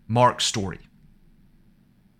[0.08, 0.80] Mark's story?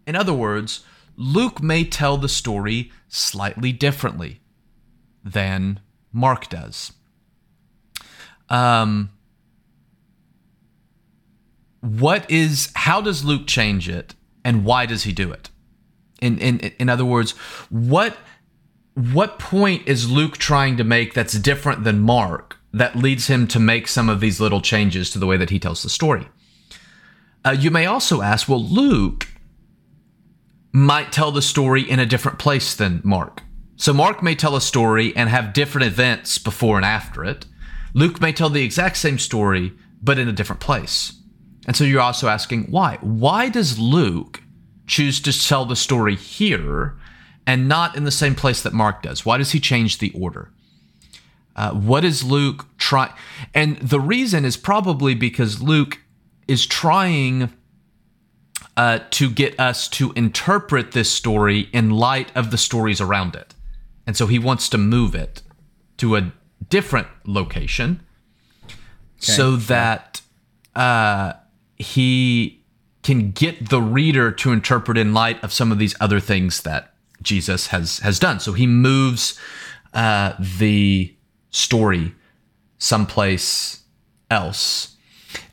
[0.06, 0.84] In other words,
[1.16, 4.42] Luke may tell the story slightly differently
[5.24, 5.80] than
[6.12, 6.92] Mark does.
[8.50, 9.12] Um,
[11.82, 14.16] what is how does Luke change it
[14.46, 15.50] and why does he do it?
[16.22, 17.32] In in in other words,
[17.70, 18.18] what
[18.94, 23.60] what point is Luke trying to make that's different than Mark that leads him to
[23.60, 26.28] make some of these little changes to the way that he tells the story?
[27.44, 29.28] Uh, you may also ask, well, Luke,
[30.72, 33.42] might tell the story in a different place than Mark.
[33.76, 37.48] So Mark may tell a story and have different events before and after it.
[37.94, 41.14] Luke may tell the exact same story, but in a different place.
[41.68, 42.98] And so you're also asking why?
[43.02, 44.42] Why does Luke
[44.88, 46.98] choose to tell the story here
[47.46, 49.26] and not in the same place that Mark does?
[49.26, 50.52] Why does he change the order?
[51.56, 53.14] Uh, what is Luke trying?
[53.54, 56.00] And the reason is probably because Luke
[56.48, 57.52] is trying
[58.78, 63.54] uh, to get us to interpret this story in light of the stories around it.
[64.08, 65.42] And so he wants to move it
[65.98, 66.32] to a
[66.70, 68.02] different location
[68.64, 68.74] okay,
[69.20, 70.22] so that
[70.76, 71.34] uh,
[71.82, 72.64] he
[73.04, 76.94] can get the reader to interpret in light of some of these other things that
[77.22, 78.40] Jesus has has done.
[78.40, 79.40] So he moves
[79.94, 81.14] uh, the
[81.50, 82.16] story
[82.78, 83.84] someplace
[84.30, 84.96] else,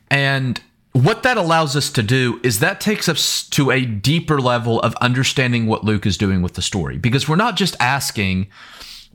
[0.09, 0.61] and
[0.93, 4.95] what that allows us to do is that takes us to a deeper level of
[4.95, 8.47] understanding what Luke is doing with the story because we're not just asking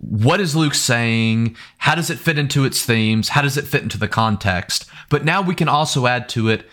[0.00, 1.56] what is Luke saying?
[1.78, 3.30] How does it fit into its themes?
[3.30, 4.86] How does it fit into the context?
[5.08, 6.68] But now we can also add to it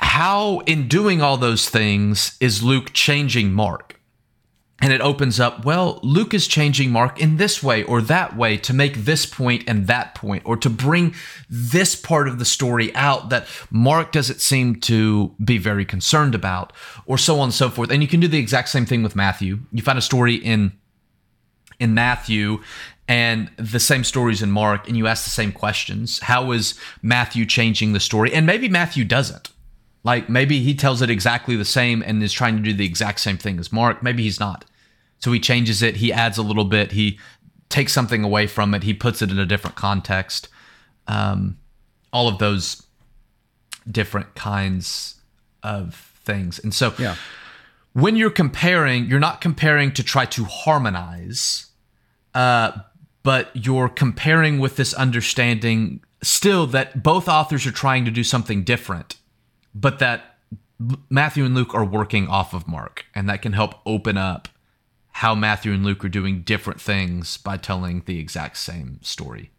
[0.00, 3.98] how, in doing all those things, is Luke changing Mark?
[4.80, 8.56] and it opens up well luke is changing mark in this way or that way
[8.56, 11.14] to make this point and that point or to bring
[11.48, 16.72] this part of the story out that mark doesn't seem to be very concerned about
[17.06, 17.90] or so on and so forth.
[17.90, 19.60] And you can do the exact same thing with matthew.
[19.72, 20.72] You find a story in
[21.80, 22.62] in matthew
[23.06, 26.20] and the same stories in mark and you ask the same questions.
[26.20, 28.32] How is matthew changing the story?
[28.32, 29.50] And maybe matthew doesn't
[30.04, 33.20] like maybe he tells it exactly the same and is trying to do the exact
[33.20, 34.02] same thing as Mark.
[34.02, 34.64] Maybe he's not.
[35.18, 37.18] So he changes it, he adds a little bit, he
[37.68, 40.48] takes something away from it, he puts it in a different context.
[41.06, 41.58] Um,
[42.12, 42.82] all of those
[43.90, 45.16] different kinds
[45.62, 46.58] of things.
[46.58, 47.16] And so yeah.
[47.92, 51.66] when you're comparing, you're not comparing to try to harmonize,
[52.34, 52.72] uh,
[53.22, 58.64] but you're comparing with this understanding still that both authors are trying to do something
[58.64, 59.16] different,
[59.80, 60.38] but that
[61.08, 64.48] Matthew and Luke are working off of Mark, and that can help open up
[65.12, 69.50] how Matthew and Luke are doing different things by telling the exact same story.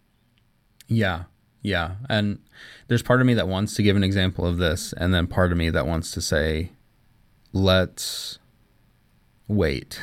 [0.87, 1.23] Yeah.
[1.61, 1.95] Yeah.
[2.07, 2.39] And
[2.87, 5.51] there's part of me that wants to give an example of this, and then part
[5.51, 6.71] of me that wants to say,
[7.51, 8.39] let's
[9.47, 9.99] wait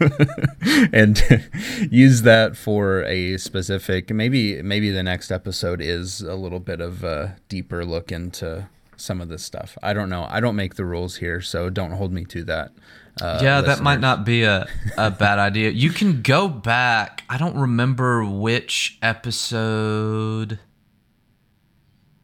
[0.92, 1.22] and
[1.90, 7.04] use that for a specific maybe maybe the next episode is a little bit of
[7.04, 8.68] a deeper look into
[9.00, 11.92] some of this stuff i don't know i don't make the rules here so don't
[11.92, 12.72] hold me to that
[13.20, 13.78] uh, yeah, listeners.
[13.78, 15.70] that might not be a, a bad idea.
[15.70, 17.24] You can go back.
[17.28, 20.58] I don't remember which episode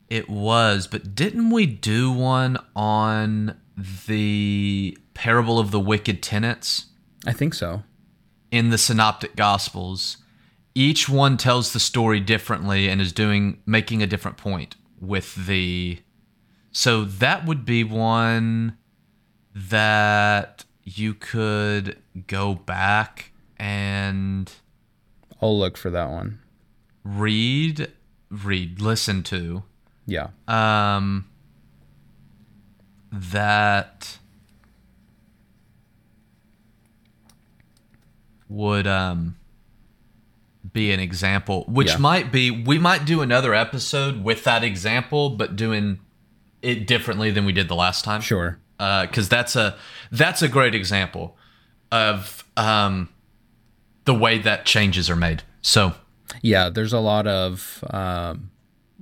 [0.09, 3.59] it was, but didn't we do one on
[4.07, 6.87] the parable of the wicked tenants?
[7.27, 7.83] I think so.
[8.51, 10.19] In the synoptic gospels,
[10.75, 15.99] each one tells the story differently and is doing making a different point with the
[16.75, 18.77] so that would be one
[19.55, 24.53] that you could go back and
[25.41, 26.41] I'll look for that one.
[27.05, 27.93] Read,
[28.29, 29.63] read, listen to.
[30.05, 30.31] Yeah.
[30.49, 31.27] Um
[33.13, 34.19] that
[38.49, 39.37] would um
[40.73, 41.97] be an example which yeah.
[41.99, 46.01] might be we might do another episode with that example but doing
[46.64, 48.20] it differently than we did the last time.
[48.20, 49.77] Sure because uh, that's a
[50.11, 51.37] that's a great example
[51.92, 53.09] of um,
[54.05, 55.42] the way that changes are made.
[55.62, 55.94] So
[56.42, 58.50] yeah, there's a lot of um,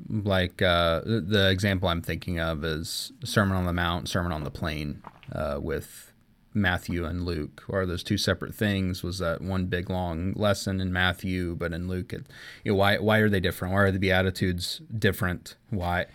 [0.08, 4.50] like uh, the example I'm thinking of is Sermon on the Mount, Sermon on the
[4.50, 6.11] Plain uh, with
[6.54, 9.02] Matthew and Luke, or those two separate things?
[9.02, 12.26] Was that one big long lesson in Matthew, but in Luke, it,
[12.64, 13.74] you know, why why are they different?
[13.74, 15.56] Why are the Beatitudes different?
[15.70, 16.06] Why?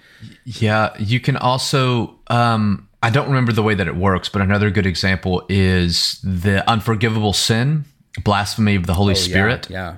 [0.45, 2.19] Yeah, you can also.
[2.27, 6.67] Um, I don't remember the way that it works, but another good example is the
[6.69, 7.85] unforgivable sin,
[8.23, 9.69] blasphemy of the Holy oh, Spirit.
[9.69, 9.97] Yeah.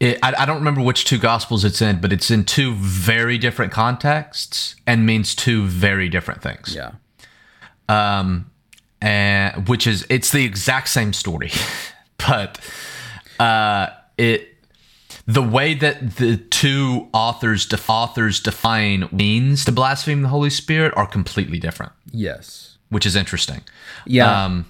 [0.00, 3.38] It, I, I don't remember which two gospels it's in, but it's in two very
[3.38, 6.74] different contexts and means two very different things.
[6.74, 6.92] Yeah.
[7.88, 8.50] Um,
[9.00, 11.50] and which is it's the exact same story,
[12.18, 12.60] but
[13.38, 14.48] uh, it
[15.26, 20.92] the way that the two authors def- authors define means to blaspheme the Holy Spirit
[20.96, 21.92] are completely different.
[22.12, 23.62] Yes, which is interesting.
[24.06, 24.44] Yeah.
[24.44, 24.66] Um,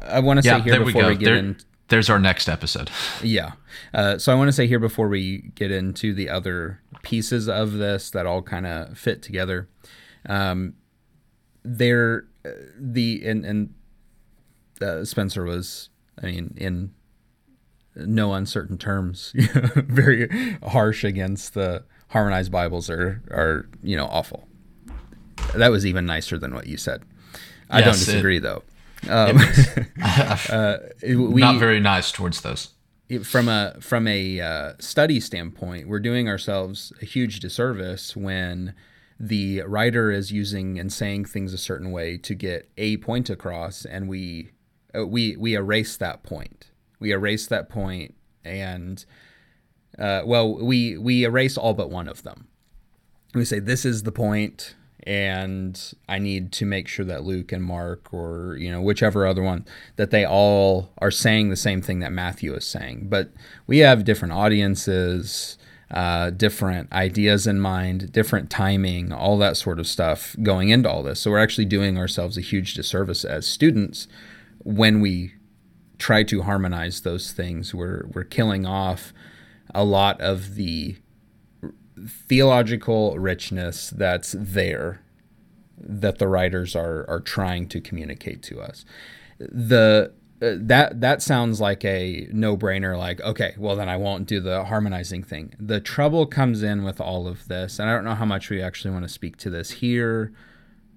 [0.00, 1.08] I want to say yeah, here before we, go.
[1.08, 1.56] we get there, in.
[1.88, 2.90] There's our next episode.
[3.22, 3.52] Yeah.
[3.94, 7.74] Uh, so I want to say here before we get into the other pieces of
[7.74, 9.68] this that all kind of fit together.
[10.26, 10.74] Um,
[11.62, 12.26] there
[12.78, 13.74] the and and
[14.80, 15.88] uh, Spencer was,
[16.22, 16.92] I mean, in
[17.94, 20.28] no uncertain terms, very
[20.62, 24.48] harsh against the harmonized Bibles are are you know awful.
[25.54, 27.02] That was even nicer than what you said.
[27.70, 28.62] I Yes, don't it- disagree though.
[29.10, 29.38] Um,
[30.02, 32.68] uh, we, Not very nice towards those.
[33.24, 38.74] from a from a uh, study standpoint, we're doing ourselves a huge disservice when
[39.18, 43.84] the writer is using and saying things a certain way to get a point across,
[43.84, 44.50] and we
[44.96, 46.70] uh, we we erase that point.
[46.98, 49.04] We erase that point, and
[49.98, 52.48] uh, well, we we erase all but one of them.
[53.34, 57.64] We say this is the point, and I need to make sure that Luke and
[57.64, 62.00] Mark, or you know whichever other one, that they all are saying the same thing
[62.00, 63.08] that Matthew is saying.
[63.08, 63.30] But
[63.66, 65.58] we have different audiences,
[65.92, 71.02] uh, different ideas in mind, different timing, all that sort of stuff going into all
[71.02, 71.20] this.
[71.20, 74.08] So we're actually doing ourselves a huge disservice as students
[74.64, 75.34] when we
[75.98, 77.74] try to harmonize those things.
[77.74, 79.12] We're we're killing off
[79.74, 80.96] a lot of the
[82.08, 85.02] theological richness that's there
[85.78, 88.84] that the writers are are trying to communicate to us.
[89.38, 90.12] The
[90.42, 94.64] Uh, that that sounds like a no-brainer like okay well then i won't do the
[94.64, 98.24] harmonizing thing the trouble comes in with all of this and i don't know how
[98.24, 100.32] much we actually want to speak to this here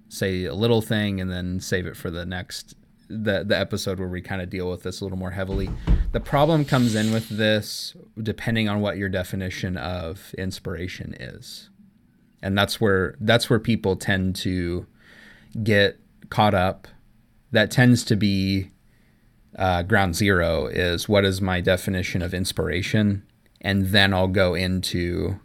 [0.08, 2.74] say a little thing and then save it for the next
[3.08, 5.70] the the episode where we kind of deal with this a little more heavily.
[6.12, 11.70] The problem comes in with this depending on what your definition of inspiration is.
[12.42, 14.86] And that's where that's where people tend to
[15.62, 15.98] get
[16.30, 16.88] caught up.
[17.52, 18.70] That tends to be
[19.56, 23.22] uh, ground zero is what is my definition of inspiration,
[23.60, 25.40] and then I'll go into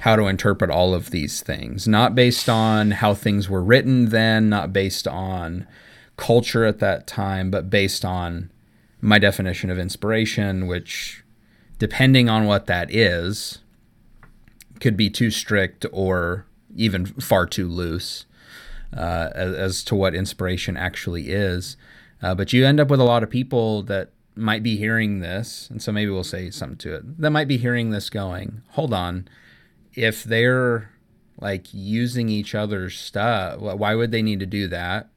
[0.00, 4.48] how to interpret all of these things, not based on how things were written then,
[4.48, 5.66] not based on
[6.16, 8.50] culture at that time, but based on
[9.00, 11.24] my definition of inspiration, which,
[11.78, 13.58] depending on what that is,
[14.80, 16.46] could be too strict or
[16.76, 18.26] even far too loose
[18.96, 21.76] uh, as, as to what inspiration actually is.
[22.22, 25.68] Uh, but you end up with a lot of people that might be hearing this,
[25.70, 27.20] and so maybe we'll say something to it.
[27.20, 29.28] That might be hearing this going, hold on,
[29.94, 30.90] if they're
[31.40, 35.08] like using each other's stuff, why would they need to do that?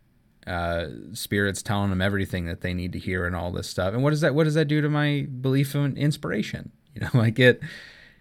[0.48, 3.94] Uh, spirits telling them everything that they need to hear and all this stuff.
[3.94, 6.72] And what does that what does that do to my belief in inspiration?
[6.94, 7.62] You know, like it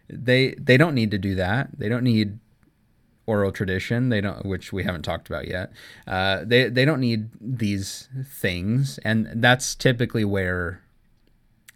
[0.09, 1.71] they they don't need to do that.
[1.77, 2.39] They don't need
[3.31, 4.09] oral tradition.
[4.09, 5.73] They don't, which we haven't talked about yet.
[6.07, 10.83] Uh, they they don't need these things, and that's typically where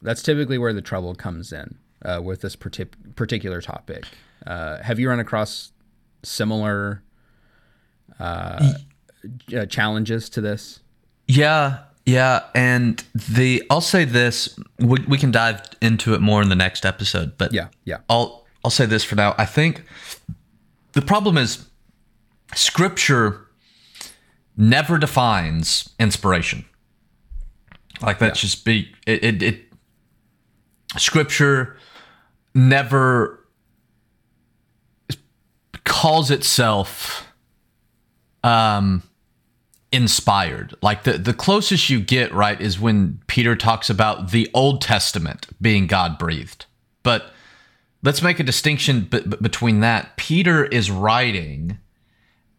[0.02, 4.04] that's typically where the trouble comes in uh, with this partic- particular topic.
[4.46, 5.72] Uh, have you run across
[6.22, 7.02] similar
[8.20, 8.72] uh,
[9.56, 10.80] uh, challenges to this?
[11.26, 14.58] Yeah, yeah, and the I'll say this.
[14.78, 18.44] We, we can dive into it more in the next episode, but Yeah, yeah, I'll
[18.64, 19.34] I'll say this for now.
[19.38, 19.84] I think
[20.94, 21.68] the problem is
[22.54, 23.46] scripture
[24.56, 26.64] never defines inspiration.
[28.00, 29.60] Like that just be it, it it
[30.96, 31.76] scripture
[32.54, 33.40] never
[35.84, 37.28] calls itself
[38.42, 39.02] um
[39.92, 40.74] inspired.
[40.82, 45.46] Like the the closest you get, right, is when Peter talks about the Old Testament
[45.60, 46.66] being God breathed.
[47.02, 47.30] But
[48.04, 50.16] let's make a distinction b- between that.
[50.16, 51.78] Peter is writing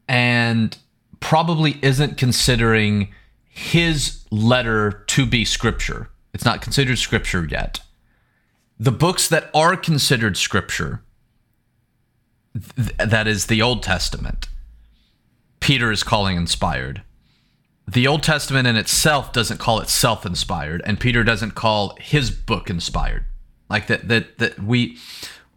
[0.07, 0.77] and
[1.19, 3.13] probably isn't considering
[3.47, 6.09] his letter to be scripture.
[6.33, 7.79] It's not considered scripture yet.
[8.77, 11.03] The books that are considered scripture,
[12.53, 14.49] th- that is the Old Testament,
[15.61, 17.03] Peter is calling inspired.
[17.87, 22.69] The Old Testament in itself doesn't call itself inspired, and Peter doesn't call his book
[22.69, 23.25] inspired.
[23.69, 24.97] Like that that that we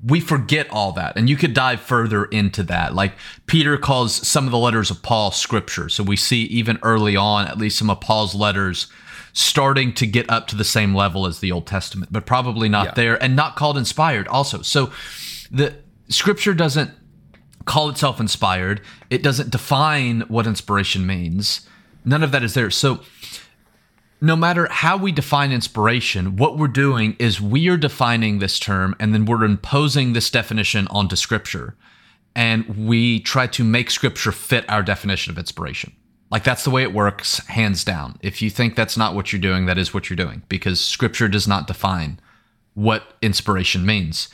[0.04, 1.16] we forget all that.
[1.16, 2.94] And you could dive further into that.
[2.94, 3.14] Like
[3.46, 5.88] Peter calls some of the letters of Paul scripture.
[5.88, 8.86] So we see even early on, at least some of Paul's letters
[9.32, 12.86] starting to get up to the same level as the Old Testament, but probably not
[12.86, 12.92] Yeah.
[12.94, 14.62] there and not called inspired also.
[14.62, 14.90] So
[15.50, 15.74] the
[16.08, 16.90] scripture doesn't
[17.64, 18.80] call itself inspired.
[19.10, 21.62] It doesn't define what inspiration means.
[22.04, 22.70] None of that is there.
[22.70, 23.00] So
[24.20, 28.96] no matter how we define inspiration, what we're doing is we are defining this term
[28.98, 31.76] and then we're imposing this definition onto scripture.
[32.34, 35.92] And we try to make scripture fit our definition of inspiration.
[36.30, 38.18] Like that's the way it works, hands down.
[38.20, 41.28] If you think that's not what you're doing, that is what you're doing because scripture
[41.28, 42.20] does not define
[42.74, 44.28] what inspiration means.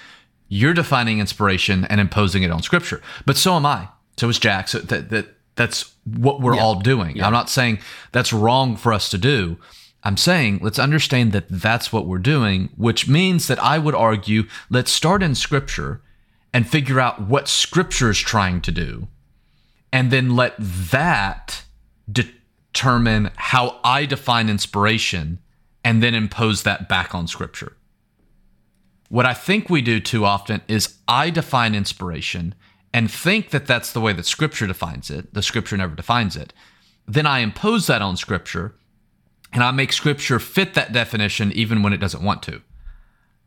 [0.48, 3.00] You're defining inspiration and imposing it on scripture.
[3.26, 3.88] But so am I.
[4.16, 4.68] So is Jack.
[4.68, 5.26] So that, that
[5.56, 7.22] that's what we're all doing.
[7.22, 7.78] I'm not saying
[8.12, 9.58] that's wrong for us to do.
[10.02, 14.44] I'm saying let's understand that that's what we're doing, which means that I would argue
[14.68, 16.02] let's start in scripture
[16.52, 19.08] and figure out what scripture is trying to do.
[19.92, 21.64] And then let that
[22.10, 25.38] determine how I define inspiration
[25.84, 27.76] and then impose that back on scripture.
[29.08, 32.54] What I think we do too often is I define inspiration
[32.94, 35.34] and think that that's the way that scripture defines it.
[35.34, 36.52] The scripture never defines it.
[37.06, 38.76] Then I impose that on scripture
[39.52, 42.62] and I make scripture fit that definition even when it doesn't want to.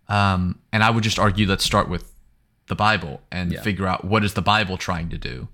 [0.10, 2.14] Um, and I would just argue let's start with
[2.68, 3.62] the Bible and Yeah.
[3.62, 5.48] figure out what is the Bible trying to do,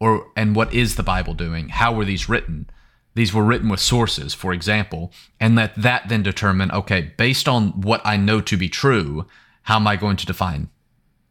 [0.00, 1.68] or and what is the Bible doing?
[1.68, 2.68] How were these written?
[3.14, 7.80] These were written with sources, for example, and let that then determine okay, based on
[7.82, 9.26] what I know to be true,
[9.62, 10.68] how am I going to define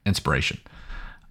[0.05, 0.59] inspiration?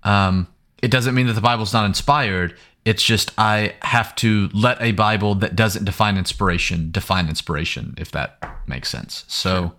[0.03, 0.49] Um,
[0.83, 2.55] it doesn't mean that the Bible's not inspired.
[2.85, 8.11] It's just I have to let a Bible that doesn't define inspiration define inspiration, if
[8.11, 9.24] that makes sense.
[9.28, 9.74] So,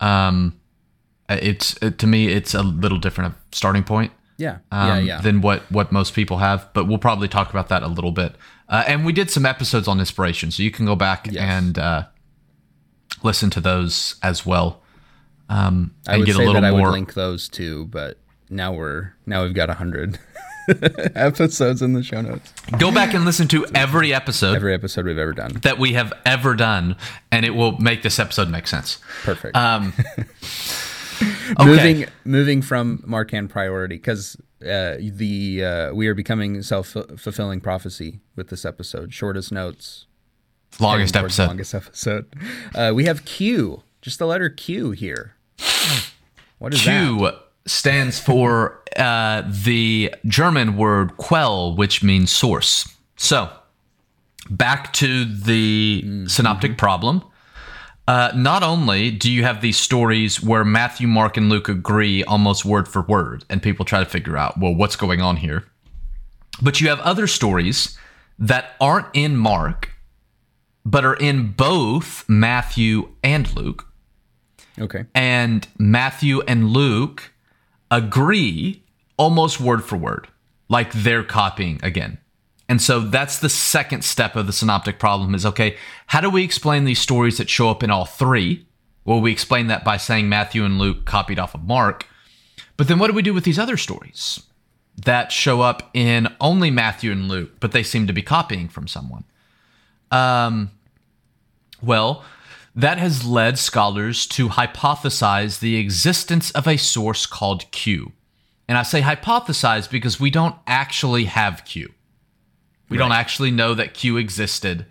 [0.00, 0.60] um,
[1.28, 4.58] it's it, to me, it's a little different of starting point Yeah.
[4.70, 4.98] um, yeah.
[4.98, 5.20] Yeah.
[5.22, 6.68] than what what most people have.
[6.74, 8.34] But we'll probably talk about that a little bit.
[8.68, 11.36] Uh, and we did some episodes on inspiration, so you can go back Yes.
[11.42, 12.04] and uh,
[13.22, 14.82] listen to those as well.
[15.48, 16.82] Um, I would get a say that I more.
[16.82, 18.18] would link those too, but
[18.50, 20.18] now we're now we've got a hundred
[21.14, 22.52] episodes in the show notes.
[22.78, 25.52] Go back and listen to every episode Every episode we've ever done.
[25.62, 26.96] that we have ever done,
[27.30, 28.98] and it will make this episode make sense.
[29.22, 29.56] Perfect.
[29.56, 31.64] Um, okay.
[31.64, 38.20] Moving moving from Marcan priority because uh, the uh, we are becoming self fulfilling prophecy
[38.36, 39.12] with this episode.
[39.12, 40.06] Shortest notes,
[40.80, 41.46] longest episode.
[41.46, 42.26] Longest episode.
[42.74, 45.34] Uh, we have Q, just the letter Q here.
[46.58, 47.43] What is that?
[47.66, 52.88] Stands for uh, the German word quell, which means source.
[53.16, 53.50] So,
[54.50, 57.24] back to the synoptic problem.
[58.06, 62.64] Uh, not only do you have these stories where Matthew, Mark, and Luke agree almost
[62.66, 65.64] word for word, and people try to figure out, well, what's going on here,
[66.60, 67.96] but you have other stories
[68.38, 69.90] that aren't in Mark,
[70.84, 73.86] but are in both Matthew and Luke
[74.78, 75.06] Okay.
[75.14, 77.32] and Matthew and Luke
[77.90, 78.82] agree
[79.16, 80.28] almost word for word,
[80.68, 82.18] like they're copying again.
[82.68, 85.76] And so that's the second step of the synoptic problem is okay,
[86.06, 88.66] how do we explain these stories that show up in all three?
[89.04, 92.06] Well, we explain that by saying Matthew and Luke copied off of Mark.
[92.76, 94.42] But then what do we do with these other stories
[94.96, 98.88] that show up in only Matthew and Luke, but they seem to be copying from
[98.88, 99.24] someone?
[100.10, 100.70] Um,
[101.82, 102.24] well,
[102.74, 108.12] that has led scholars to hypothesize the existence of a source called Q.
[108.68, 111.92] And I say hypothesize because we don't actually have Q.
[112.88, 114.86] We don't actually know that Q existed,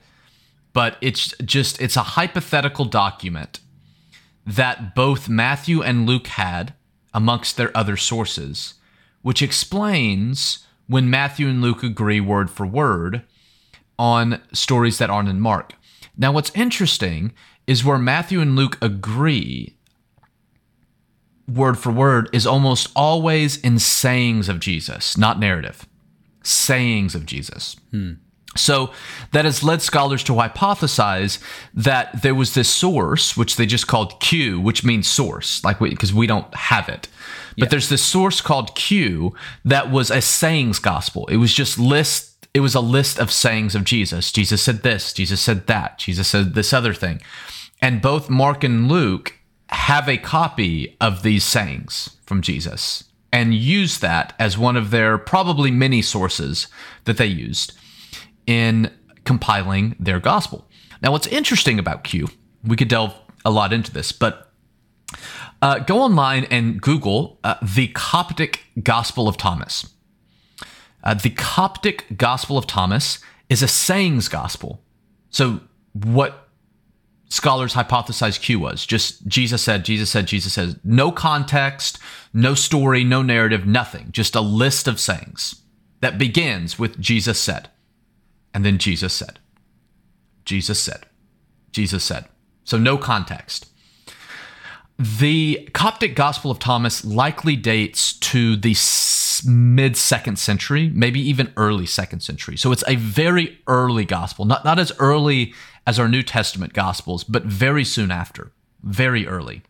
[0.73, 3.59] but it's just it's a hypothetical document
[4.45, 6.73] that both Matthew and Luke had
[7.13, 8.73] amongst their other sources,
[9.21, 13.23] which explains when Matthew and Luke agree word for word
[13.97, 15.73] on stories that aren't in Mark.
[16.17, 17.33] Now, what's interesting
[17.67, 19.75] is where Matthew and Luke agree
[21.47, 25.85] word for word is almost always in sayings of Jesus, not narrative.
[26.43, 27.75] Sayings of Jesus.
[27.91, 28.13] Hmm.
[28.55, 28.91] So
[29.31, 31.39] that has led scholars to hypothesize
[31.73, 36.13] that there was this source, which they just called Q, which means source, like because
[36.13, 37.07] we, don't have it.
[37.57, 39.33] But there's this source called Q
[39.65, 41.25] that was a sayings gospel.
[41.27, 42.32] It was just list.
[42.53, 44.31] It was a list of sayings of Jesus.
[44.31, 45.13] Jesus said this.
[45.13, 45.97] Jesus said that.
[45.97, 47.21] Jesus said this other thing.
[47.81, 49.39] And both Mark and Luke
[49.69, 55.17] have a copy of these sayings from Jesus and use that as one of their
[55.17, 56.67] probably many sources
[57.05, 57.73] that they used
[58.45, 58.91] in
[59.25, 60.69] compiling their gospel.
[61.01, 62.27] Now, what's interesting about Q,
[62.63, 64.51] we could delve a lot into this, but
[65.61, 69.92] uh, go online and Google uh, the Coptic Gospel of Thomas.
[71.03, 74.81] Uh, the Coptic Gospel of Thomas is a sayings gospel.
[75.29, 75.59] So,
[75.91, 76.47] what
[77.29, 81.99] scholars hypothesize Q was just Jesus said, Jesus said, Jesus said, no context,
[82.31, 85.61] no story, no narrative, nothing, just a list of sayings
[86.01, 87.69] that begins with Jesus said.
[88.53, 89.39] And then Jesus said,
[90.45, 91.07] Jesus said,
[91.71, 92.25] Jesus said.
[92.63, 93.72] So no context.
[94.99, 98.75] The Coptic Gospel of Thomas likely dates to the
[99.45, 102.57] mid second century, maybe even early second century.
[102.57, 105.53] So it's a very early gospel, not, not as early
[105.87, 108.51] as our New Testament gospels, but very soon after,
[108.83, 109.63] very early.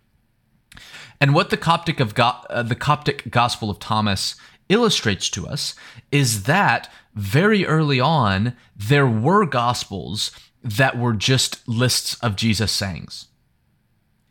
[1.21, 4.35] And what the Coptic of Go- uh, the Coptic Gospel of Thomas
[4.67, 5.73] illustrates to us
[6.11, 10.31] is that very early on, there were gospels
[10.63, 13.27] that were just lists of Jesus sayings.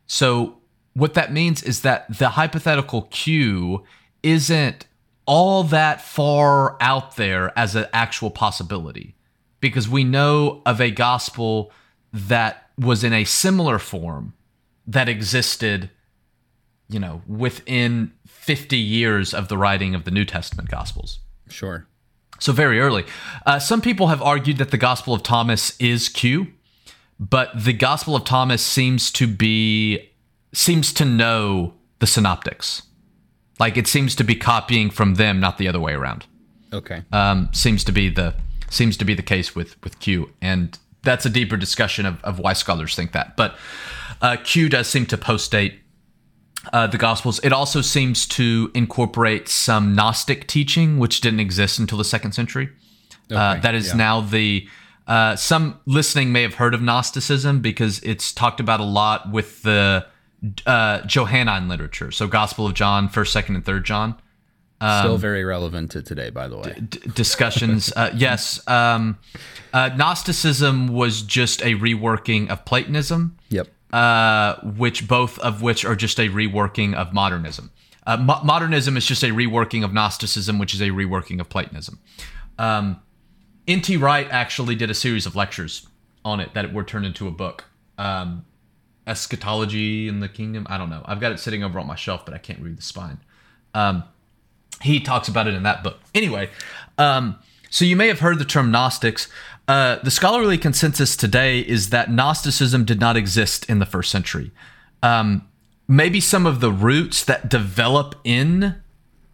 [0.06, 0.61] So,
[0.94, 3.84] what that means is that the hypothetical Q
[4.22, 4.86] isn't
[5.26, 9.14] all that far out there as an actual possibility.
[9.60, 11.72] Because we know of a gospel
[12.12, 14.34] that was in a similar form
[14.86, 15.90] that existed
[16.88, 21.20] you know within 50 years of the writing of the new testament gospels.
[21.48, 21.86] Sure.
[22.38, 23.04] so very early.
[23.44, 26.48] Uh, some people have argued that the gospel of thomas is q
[27.18, 30.11] but the gospel of thomas seems to be
[30.52, 32.82] seems to know the synoptics
[33.58, 36.26] like it seems to be copying from them not the other way around
[36.72, 37.02] Okay.
[37.12, 38.34] um, seems to be the
[38.70, 42.38] seems to be the case with with Q, and that's a deeper discussion of, of
[42.38, 43.36] why scholars think that.
[43.36, 43.56] But
[44.20, 45.74] uh, Q does seem to postdate
[46.72, 47.40] uh, the Gospels.
[47.40, 52.70] It also seems to incorporate some Gnostic teaching, which didn't exist until the second century.
[53.30, 53.94] uh, that is yeah.
[53.94, 54.66] now the
[55.06, 59.62] uh, some listening may have heard of Gnosticism because it's talked about a lot with
[59.62, 60.06] the
[60.66, 62.10] uh, Johannine literature.
[62.10, 64.16] So Gospel of John, First, Second, and Third John
[64.80, 66.74] Still very relevant to today, by the way.
[66.88, 67.92] d- discussions.
[67.94, 69.16] Uh, yes, um,
[69.72, 73.68] uh, Gnosticism was just a reworking of Platonism, Yep.
[73.92, 77.70] uh, which both of which are just a reworking of modernism.
[78.04, 82.00] Uh, mo- modernism is just a reworking of Gnosticism, which is a reworking of Platonism.
[82.58, 83.00] Um,
[83.68, 83.96] N.T.
[83.98, 85.86] Wright actually did a series of lectures
[86.24, 87.66] on it that were turned into a book.
[87.98, 88.44] Um,
[89.12, 90.66] Eschatology in the Kingdom.
[90.68, 91.02] I don't know.
[91.04, 93.20] I've got it sitting over on my shelf, but I can't read the spine
[94.82, 96.00] he talks about it in that book.
[96.14, 96.50] Anyway,
[96.98, 97.38] um,
[97.70, 99.28] so you may have heard the term Gnostics.
[99.68, 104.50] Uh, the scholarly consensus today is that Gnosticism did not exist in the first century.
[105.02, 105.48] Um,
[105.88, 108.76] maybe some of the roots that develop in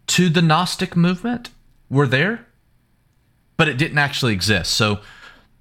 [0.08, 1.50] to the Gnostic movement
[1.90, 2.46] were there,
[3.56, 4.72] but it didn't actually exist.
[4.72, 5.00] So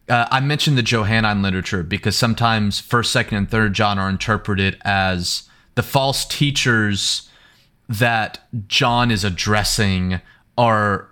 [0.10, 4.78] uh, I mentioned the Johannine literature because sometimes First, Second, and Third John are interpreted
[4.84, 7.30] as the false teachers
[7.90, 10.22] that John is addressing
[10.58, 11.10] are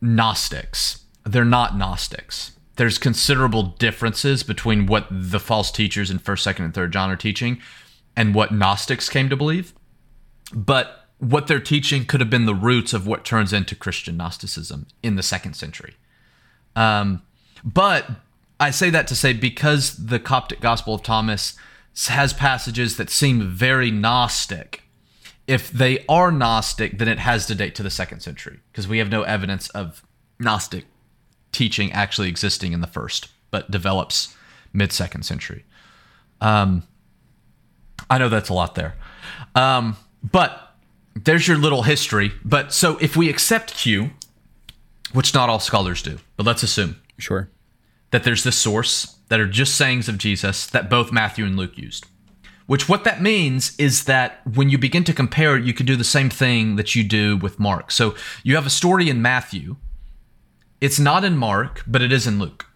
[0.00, 1.04] Gnostics.
[1.24, 2.52] They're not Gnostics.
[2.76, 7.16] There's considerable differences between what the false teachers in 1st, 2nd, and 3rd John are
[7.16, 7.60] teaching
[8.16, 9.74] and what Gnostics came to believe.
[10.52, 14.86] But what they're teaching could have been the roots of what turns into Christian Gnosticism
[15.02, 15.94] in the second century.
[16.76, 17.22] Um,
[17.64, 18.08] but
[18.60, 21.54] I say that to say because the Coptic Gospel of Thomas
[22.08, 24.82] has passages that seem very Gnostic,
[25.46, 28.98] if they are Gnostic, then it has to date to the second century because we
[28.98, 30.02] have no evidence of
[30.38, 30.84] Gnostic
[31.52, 34.36] teaching actually existing in the first, but develops
[34.72, 35.64] mid second century.
[36.40, 36.84] Um,
[38.10, 38.94] I know that's a lot there,
[39.54, 40.76] um, but
[41.14, 42.32] there's your little history.
[42.44, 44.10] But so if we accept Q,
[45.12, 47.50] which not all scholars do, but let's assume Sure.
[48.10, 51.76] That there's this source that are just sayings of Jesus that both Matthew and Luke
[51.76, 52.06] used.
[52.66, 56.04] Which what that means is that when you begin to compare, you can do the
[56.04, 57.90] same thing that you do with Mark.
[57.90, 59.76] So you have a story in Matthew.
[60.80, 62.66] It's not in Mark, but it is in Luke.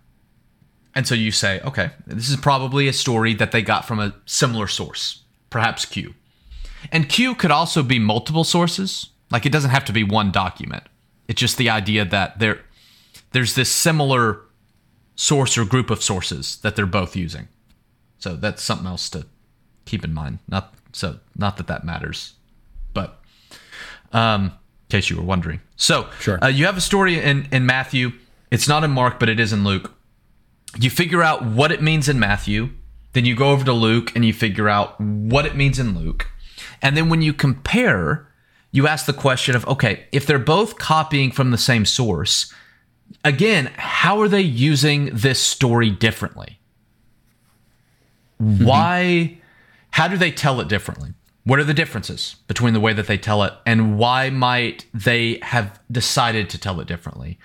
[0.94, 4.14] And so you say, okay, this is probably a story that they got from a
[4.26, 6.14] similar source, perhaps Q.
[6.90, 9.10] And Q could also be multiple sources.
[9.30, 10.84] Like it doesn't have to be one document.
[11.28, 12.60] It's just the idea that there
[13.32, 14.40] there's this similar
[15.14, 17.48] source or group of sources that they're both using.
[18.18, 19.26] So that's something else to
[19.84, 20.38] keep in mind.
[20.48, 22.34] Not so not that that matters,
[22.94, 23.20] but
[24.12, 24.52] um, in
[24.88, 25.60] case you were wondering.
[25.76, 26.42] So Sure.
[26.42, 28.12] uh, you have a story in in Matthew.
[28.50, 29.92] It's not in Mark, but it is in Luke.
[30.78, 32.70] You figure out what it means in Matthew,
[33.12, 36.28] then you go over to Luke and you figure out what it means in Luke,
[36.80, 38.28] and then when you compare,
[38.70, 42.52] you ask the question of okay, if they're both copying from the same source,
[43.24, 46.58] again, how are they using this story differently?
[48.38, 48.64] Hmm.
[48.64, 49.38] Why?
[49.90, 51.10] How do they tell it differently?
[51.44, 55.40] What are the differences between the way that they tell it, and why might they
[55.42, 57.38] have decided to tell it differently?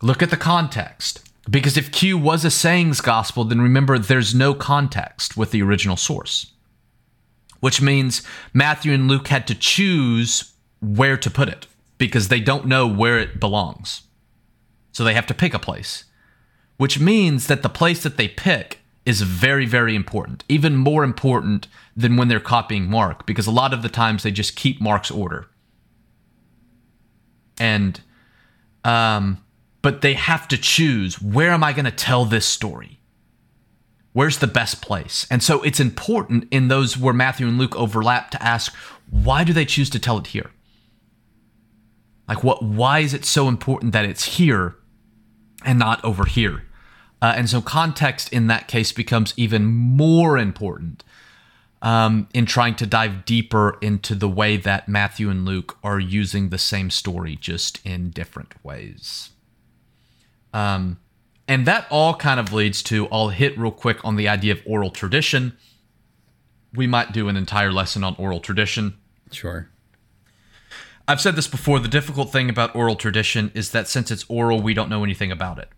[0.00, 1.28] Look at the context.
[1.50, 5.96] Because if Q was a sayings gospel, then remember there's no context with the original
[5.96, 6.52] source,
[7.60, 8.22] which means
[8.52, 13.18] Matthew and Luke had to choose where to put it because they don't know where
[13.18, 14.02] it belongs.
[14.98, 16.06] So they have to pick a place,
[16.76, 21.68] which means that the place that they pick is very, very important, even more important
[21.96, 25.12] than when they're copying Mark, because a lot of the times they just keep Mark's
[25.12, 25.46] order.
[27.60, 28.00] And,
[28.82, 29.38] um,
[29.82, 32.98] but they have to choose where am I going to tell this story?
[34.14, 35.28] Where's the best place?
[35.30, 38.74] And so it's important in those where Matthew and Luke overlap to ask,
[39.08, 40.50] why do they choose to tell it here?
[42.26, 42.64] Like, what?
[42.64, 44.74] Why is it so important that it's here
[45.64, 46.64] and not over here?
[47.20, 51.02] Uh, and so, context in that case becomes even more important
[51.82, 56.48] um, in trying to dive deeper into the way that Matthew and Luke are using
[56.48, 59.30] the same story, just in different ways.
[60.52, 60.98] Um,
[61.46, 64.62] and that all kind of leads to I'll hit real quick on the idea of
[64.66, 65.56] oral tradition.
[66.74, 68.98] We might do an entire lesson on oral tradition.
[69.32, 69.70] Sure.
[71.08, 71.80] I've said this before.
[71.80, 75.32] The difficult thing about oral tradition is that since it's oral, we don't know anything
[75.32, 75.70] about it.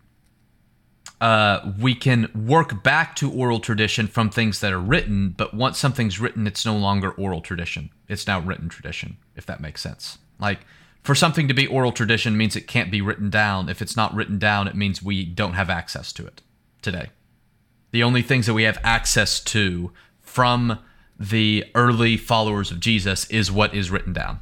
[1.21, 5.77] Uh, we can work back to oral tradition from things that are written, but once
[5.77, 7.91] something's written, it's no longer oral tradition.
[8.09, 10.17] It's now written tradition, if that makes sense.
[10.39, 10.59] Like,
[11.03, 13.69] for something to be oral tradition means it can't be written down.
[13.69, 16.41] If it's not written down, it means we don't have access to it
[16.81, 17.09] today.
[17.91, 20.79] The only things that we have access to from
[21.19, 24.39] the early followers of Jesus is what is written down,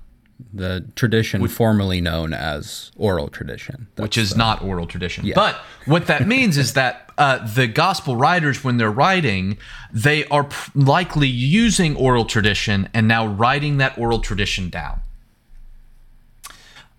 [0.53, 3.87] The tradition formerly known as oral tradition.
[3.97, 5.29] which is not oral tradition.
[5.35, 9.57] But what that means is that uh, the gospel writers, when they're writing,
[9.91, 15.01] they are p- likely using oral tradition and now writing that oral tradition down.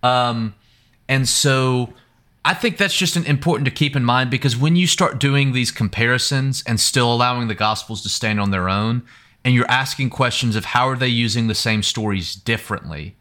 [0.02, 0.54] Um,
[1.08, 1.92] and so
[2.44, 5.52] I think that's just an important to keep in mind because when you start doing
[5.52, 9.02] these comparisons and still allowing the gospels to stand on their own,
[9.44, 13.16] and you're asking questions of how are they using the same stories differently,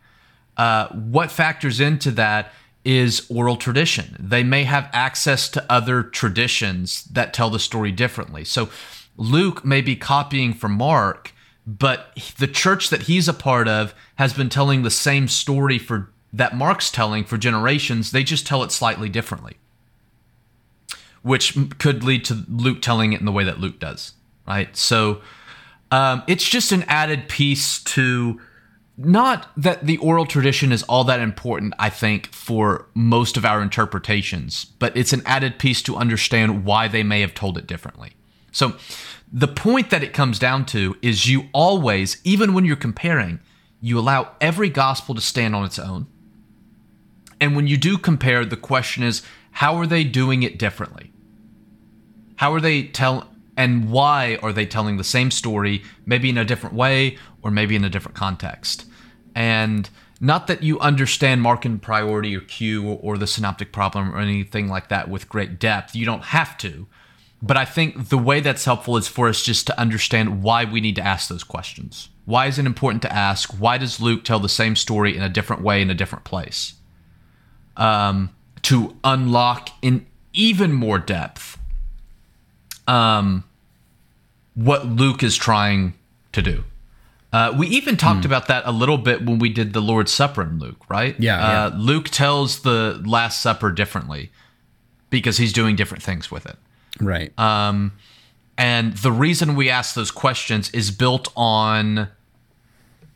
[0.59, 2.51] uh, what factors into that
[2.83, 4.13] is oral tradition.
[4.19, 8.43] They may have access to other traditions that tell the story differently.
[8.43, 8.67] So
[9.15, 11.33] Luke may be copying from Mark,
[11.65, 16.11] but the church that he's a part of has been telling the same story for
[16.33, 18.11] that Mark's telling for generations.
[18.11, 19.55] They just tell it slightly differently,
[21.21, 24.11] which could lead to Luke telling it in the way that Luke does,
[24.45, 24.75] right?
[24.75, 25.21] So
[25.89, 28.41] um, it's just an added piece to
[29.01, 33.61] not that the oral tradition is all that important, I think, for most of our
[33.61, 38.11] interpretations, but it's an added piece to understand why they may have told it differently.
[38.51, 38.75] So,
[39.31, 43.39] the point that it comes down to is you always, even when you're comparing,
[43.79, 46.07] you allow every gospel to stand on its own.
[47.39, 49.21] And when you do compare, the question is,
[49.51, 51.13] how are they doing it differently?
[52.35, 56.45] How are they tell and why are they telling the same story, maybe in a
[56.45, 58.88] different way or maybe in a different context?
[59.35, 64.19] And not that you understand Markan priority or Q or, or the synoptic problem or
[64.19, 65.95] anything like that with great depth.
[65.95, 66.87] You don't have to.
[67.41, 70.81] But I think the way that's helpful is for us just to understand why we
[70.81, 72.09] need to ask those questions.
[72.25, 73.51] Why is it important to ask?
[73.53, 76.73] Why does Luke tell the same story in a different way in a different place?
[77.77, 81.57] Um, to unlock in even more depth
[82.87, 83.45] um,
[84.53, 85.93] what Luke is trying
[86.33, 86.65] to do.
[87.31, 90.41] Uh, we even talked about that a little bit when we did the Lord's Supper
[90.41, 91.15] in Luke, right?
[91.19, 94.31] Yeah, Uh, Luke tells the Last Supper differently
[95.11, 96.57] because he's doing different things with it.
[96.99, 97.37] Right.
[97.37, 97.91] Um,
[98.57, 102.09] and the reason we ask those questions is built on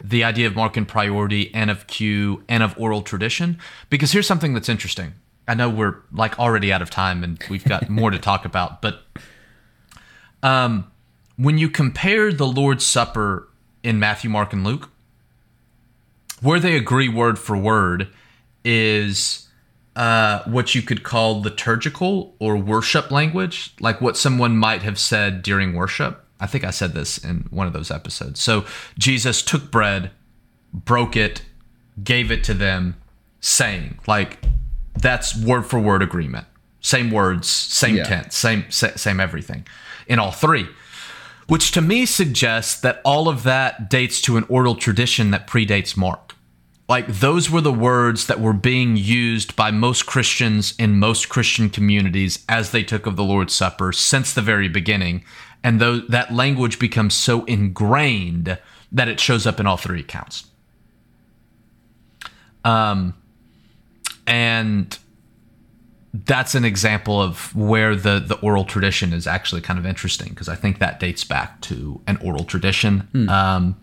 [0.03, 3.57] the idea of Markan priority and of Q and of oral tradition.
[3.89, 5.13] Because here's something that's interesting.
[5.47, 8.81] I know we're like already out of time and we've got more to talk about,
[8.81, 9.01] but
[10.41, 10.91] um,
[11.35, 13.49] when you compare the Lord's Supper
[13.83, 14.89] in Matthew, Mark, and Luke,
[16.41, 18.09] where they agree word for word
[18.63, 19.47] is
[19.95, 25.41] uh, what you could call liturgical or worship language, like what someone might have said
[25.43, 26.25] during worship.
[26.39, 28.41] I think I said this in one of those episodes.
[28.41, 28.65] So
[28.97, 30.11] Jesus took bread,
[30.73, 31.43] broke it,
[32.03, 32.95] gave it to them,
[33.39, 34.39] saying, like,
[34.99, 36.47] that's word for word agreement.
[36.81, 38.03] Same words, same Yeah.
[38.03, 39.65] tense, same same everything
[40.07, 40.67] in all three.
[41.53, 45.95] Which to me suggests that all of that dates to an oral tradition that predates
[45.95, 46.33] Mark
[46.89, 51.69] like those were the words that were being used by most Christians in most Christian
[51.69, 55.23] communities as they took of the Lord's Supper since the very beginning.
[55.63, 58.57] And though that language becomes so ingrained
[58.91, 60.47] that it shows up in all three accounts.
[62.65, 63.13] Um,
[64.25, 64.97] and
[66.13, 70.47] that's an example of where the the oral tradition is actually kind of interesting because
[70.47, 73.07] I think that dates back to an oral tradition.
[73.29, 73.75] Um,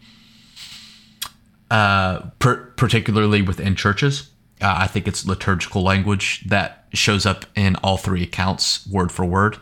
[1.70, 4.28] uh, per- particularly within churches.
[4.60, 9.24] Uh, I think it's liturgical language that shows up in all three accounts, word for
[9.24, 9.56] word.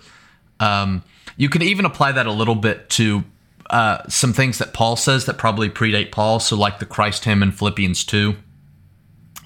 [0.59, 1.05] Um,
[1.37, 3.25] you can even apply that a little bit to
[3.71, 6.41] uh, some things that Paul says that probably predate Paul.
[6.41, 8.35] So, like the Christ hymn in Philippians 2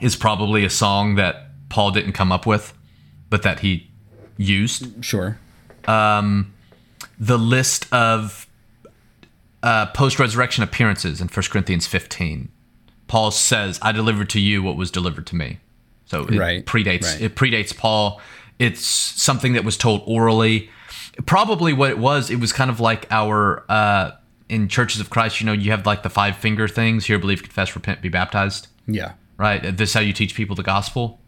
[0.00, 2.72] is probably a song that Paul didn't come up with,
[3.32, 3.88] but that he
[4.36, 5.38] used sure.
[7.18, 8.46] the list of
[9.62, 12.50] uh, post resurrection appearances in 1 Corinthians 15.
[13.06, 15.60] Paul says, I delivered to you what was delivered to me.
[16.04, 17.22] So it Right, predates right.
[17.22, 18.20] it predates Paul.
[18.58, 20.68] It's something that was told orally.
[21.24, 24.10] Probably what it was, it was kind of like our uh,
[24.50, 25.40] in churches of Christ.
[25.40, 28.68] You know, you have like the five finger things: hear, believe, confess, repent, be baptized.
[28.86, 29.12] Yeah.
[29.38, 29.74] Right.
[29.74, 31.18] This is how you teach people the gospel,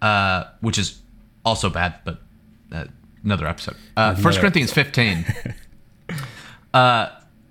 [0.00, 0.99] uh, which is
[1.44, 2.20] also bad, but
[2.72, 2.84] uh,
[3.24, 3.76] another episode.
[3.96, 5.24] Uh, First Another Corinthians fifteen.
[6.74, 7.08] uh,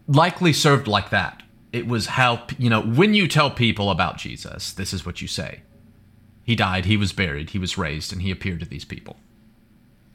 [0.08, 1.44] likely served like that.
[1.72, 5.28] It was how you know when you tell people about Jesus, this is what you
[5.28, 5.62] say.
[6.44, 9.18] He died, he was buried, he was raised, and he appeared to these people.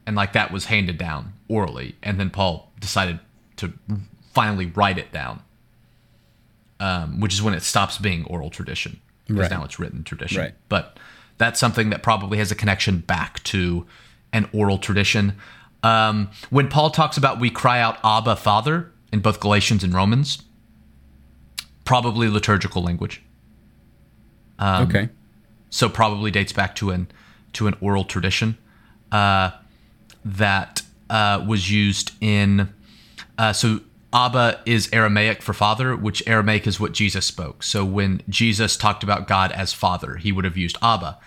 [0.04, 3.20] And like that was handed down orally, and then Paul decided
[3.56, 3.72] to
[4.32, 5.42] finally write it down,
[6.80, 9.50] um, which is when it stops being oral tradition because Right.
[9.50, 10.42] now it's written tradition.
[10.42, 10.54] Right.
[10.68, 10.98] But
[11.38, 13.86] that's something that probably has a connection back to
[14.32, 15.36] an oral tradition.
[15.82, 20.42] Um, when Paul talks about we cry out Abba Father in both Galatians and Romans,
[21.84, 23.22] probably liturgical language.
[24.58, 25.08] Um, okay.
[25.70, 27.08] so probably dates back to an
[27.54, 28.56] to an oral tradition
[29.12, 29.50] uh,
[30.24, 32.72] that uh, was used in.
[33.36, 33.80] Uh, so
[34.14, 37.62] Abba is Aramaic for father, which Aramaic is what Jesus spoke.
[37.64, 41.18] So when Jesus talked about God as Father, he would have used Abba.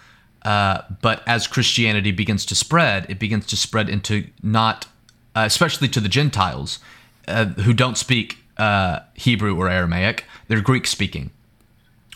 [0.44, 4.86] Uh, but as Christianity begins to spread, it begins to spread into not,
[5.36, 6.80] uh, especially to the Gentiles
[7.28, 11.32] uh, who don't speak uh, Hebrew or Aramaic, they're Greek speaking.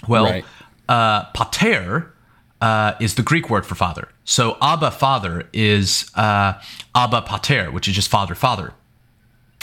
[0.07, 0.45] Well, Right.
[0.87, 2.13] uh, pater
[2.61, 4.07] uh, is the Greek word for father.
[4.23, 6.53] So Abba Father is uh,
[6.95, 8.73] Abba Pater, which is just father, father.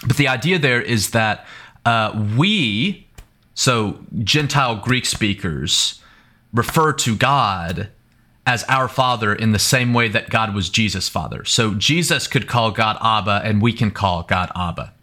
[0.07, 1.46] But the idea there is that
[1.84, 3.07] uh, we,
[3.55, 6.01] so Gentile Greek speakers,
[6.53, 7.88] refer to God
[8.46, 11.44] as our Father in the same way that God was Jesus' Father.
[11.44, 14.94] So Jesus could call God Abba, and we can call God Abba.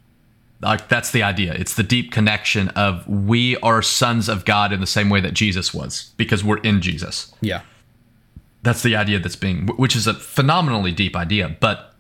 [0.61, 1.53] Like that's the idea.
[1.53, 5.33] It's the deep connection of we are sons of God in the same way that
[5.33, 7.33] Jesus was, because we're in Jesus.
[7.41, 7.61] Yeah.
[8.63, 11.55] That's the idea that's being, which is a phenomenally deep idea.
[11.59, 11.93] But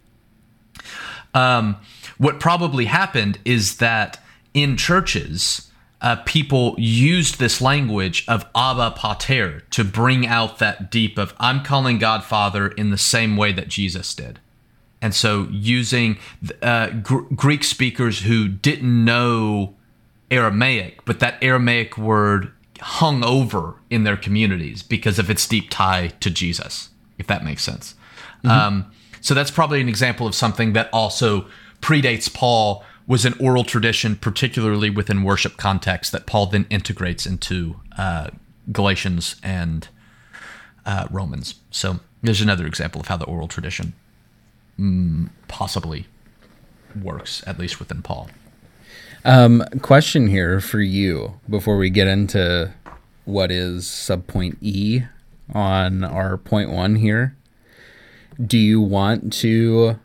[1.35, 1.75] um,
[2.17, 4.21] what probably happened is that
[4.53, 5.69] in churches,
[6.01, 11.63] uh, people used this language of Abba Pater to bring out that deep of I'm
[11.63, 14.39] calling God Father in the same way that Jesus did.
[15.01, 16.17] And so, using
[16.61, 19.75] uh, Gr- Greek speakers who didn't know
[20.31, 26.07] Aramaic, but that Aramaic word hung over in their communities because of its deep tie
[26.19, 27.95] to Jesus, if that makes sense.
[28.43, 28.91] Um,
[29.21, 31.47] so that's probably an example of something that also
[31.85, 37.79] predates Paul, was an oral tradition, particularly within worship context, that Paul then integrates into
[37.95, 38.31] uh,
[38.71, 39.87] Galatians and
[40.83, 41.55] uh, Romans.
[41.69, 43.93] So there's another example of how the oral tradition
[44.79, 46.07] mm, possibly
[46.99, 48.31] works, at least within Paul.
[49.23, 52.73] Um, question here for you before we get into
[53.25, 55.03] what is subpoint E
[55.53, 57.35] on our point one here.
[58.43, 59.99] Do you want to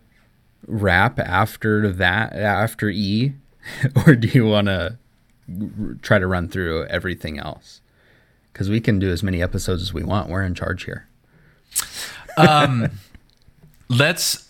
[0.71, 3.35] wrap after that, after E,
[4.07, 4.97] or do you want to
[6.03, 7.81] try to run through everything else?
[8.53, 10.29] Because we can do as many episodes as we want.
[10.29, 11.07] We're in charge here.
[12.37, 12.91] Um,
[13.89, 14.49] let's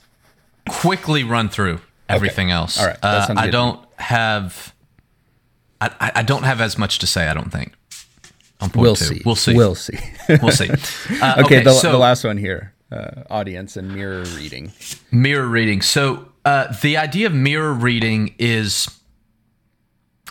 [0.68, 2.79] quickly run through everything else.
[2.79, 2.99] All right.
[3.03, 4.75] Uh, I don't have.
[5.81, 7.27] I, I- don't have as much to say.
[7.29, 7.73] I don't think.
[8.75, 9.05] We'll two.
[9.07, 9.23] see.
[9.25, 9.55] We'll see.
[9.55, 9.99] We'll see.
[10.29, 10.68] We'll see.
[11.23, 14.72] Uh, okay, the, so the last one here uh, audience and mirror reading.
[15.11, 15.82] mirror reading.
[15.82, 18.88] So uh, the idea of mirror reading is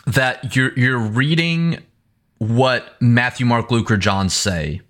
[0.06, 1.78] that you're you're reading
[2.38, 4.80] what Matthew, Mark, Luke, or John say,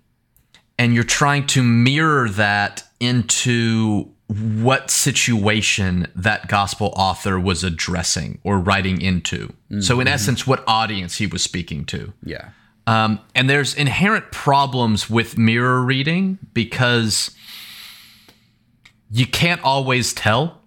[0.79, 8.59] and you're trying to mirror that into what situation that gospel author was addressing or
[8.59, 9.51] writing into.
[9.81, 12.13] So, in essence, what audience he was speaking to.
[12.23, 12.49] Yeah.
[12.87, 17.31] Um, and there's inherent problems with mirror reading because
[19.11, 20.61] you can't always tell.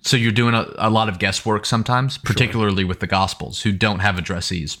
[0.00, 3.98] So you're doing a, a lot of guesswork sometimes, particularly with the Gospels, who don't
[3.98, 4.80] have addressees.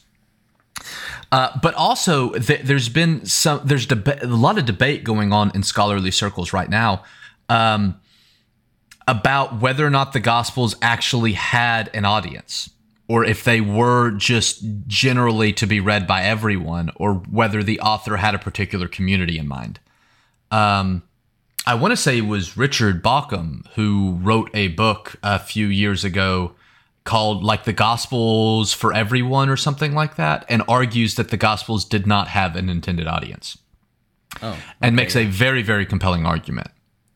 [1.32, 5.50] Uh, but also, th- there's been some there's deba- a lot of debate going on
[5.54, 7.02] in scholarly circles right now
[7.48, 8.00] um,
[9.08, 12.70] about whether or not the Gospels actually had an audience,
[13.08, 18.16] or if they were just generally to be read by everyone, or whether the author
[18.16, 19.80] had a particular community in mind.
[20.52, 21.02] Um,
[21.66, 26.04] I want to say it was Richard Bauckham who wrote a book a few years
[26.04, 26.54] ago
[27.02, 31.84] called like the Gospels for Everyone or something like that, and argues that the Gospels
[31.84, 33.58] did not have an intended audience.
[34.42, 34.58] Oh.
[34.82, 36.68] And makes a very, very compelling argument,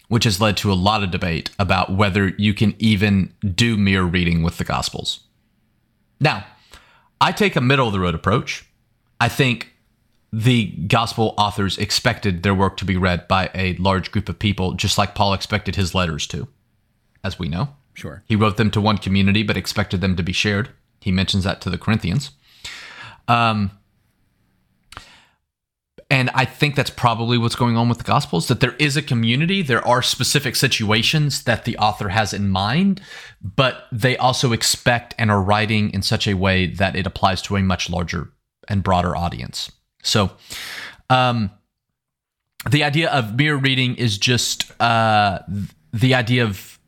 [0.08, 4.06] which has led to a lot of debate about whether you can even do mirror
[4.06, 5.20] reading with the Gospels.
[6.18, 6.46] Now,
[7.20, 8.64] I take a middle of the road approach.
[9.20, 9.74] I think
[10.32, 14.74] the gospel authors expected their work to be read by a large group of people,
[14.74, 16.48] just like Paul expected his letters to,
[17.24, 17.70] as we know.
[17.94, 18.22] Sure.
[18.26, 20.70] He wrote them to one community, but expected them to be shared.
[21.00, 22.30] He mentions that to the Corinthians.
[23.26, 23.72] Um,
[26.10, 29.02] and I think that's probably what's going on with the Gospels that there is a
[29.02, 33.00] community, there are specific situations that the author has in mind,
[33.40, 37.56] but they also expect and are writing in such a way that it applies to
[37.56, 38.32] a much larger
[38.66, 39.70] and broader audience.
[40.02, 40.32] So,
[41.08, 41.50] um,
[42.68, 45.40] the idea of mirror reading is just uh,
[45.92, 46.78] the idea of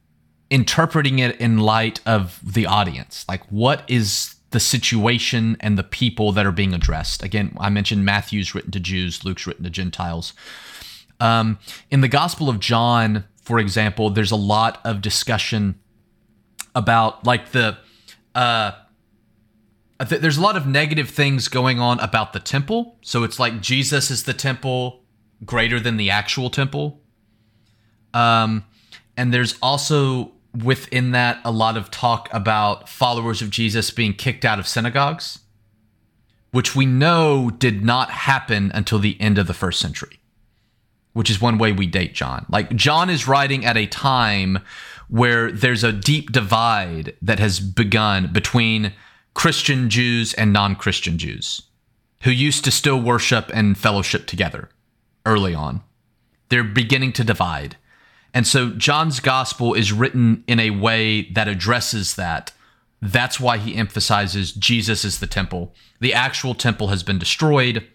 [0.50, 3.24] interpreting it in light of the audience.
[3.28, 7.22] Like, what is the situation and the people that are being addressed.
[7.22, 10.34] Again, I mentioned Matthew's written to Jews, Luke's written to Gentiles.
[11.20, 11.58] Um,
[11.90, 15.78] in the Gospel of John, for example, there's a lot of discussion
[16.74, 17.78] about like the
[18.34, 18.72] uh,
[20.04, 22.98] th- there's a lot of negative things going on about the temple.
[23.02, 25.02] So it's like Jesus is the temple
[25.44, 27.00] greater than the actual temple.
[28.14, 28.64] Um,
[29.16, 30.32] and there's also
[30.64, 35.40] within that a lot of talk about followers of Jesus being kicked out of synagogues,
[36.50, 40.20] which we know did not happen until the end of the first century,
[41.14, 42.44] which is one way we date John.
[42.50, 44.58] Like, John is writing at a time
[45.08, 48.92] where there's a deep divide that has begun between
[49.34, 51.62] Christian Jews and non Christian Jews
[52.22, 54.68] who used to still worship and fellowship together
[55.26, 55.82] early on.
[56.48, 57.76] They're beginning to divide.
[58.34, 62.52] And so John's gospel is written in a way that addresses that.
[63.00, 65.74] That's why he emphasizes Jesus is the temple.
[66.00, 67.86] The actual temple has been destroyed.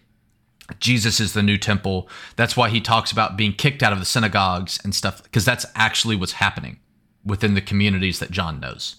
[0.78, 2.08] Jesus is the new temple.
[2.36, 5.64] That's why he talks about being kicked out of the synagogues and stuff, because that's
[5.74, 6.78] actually what's happening
[7.24, 8.96] within the communities that John knows.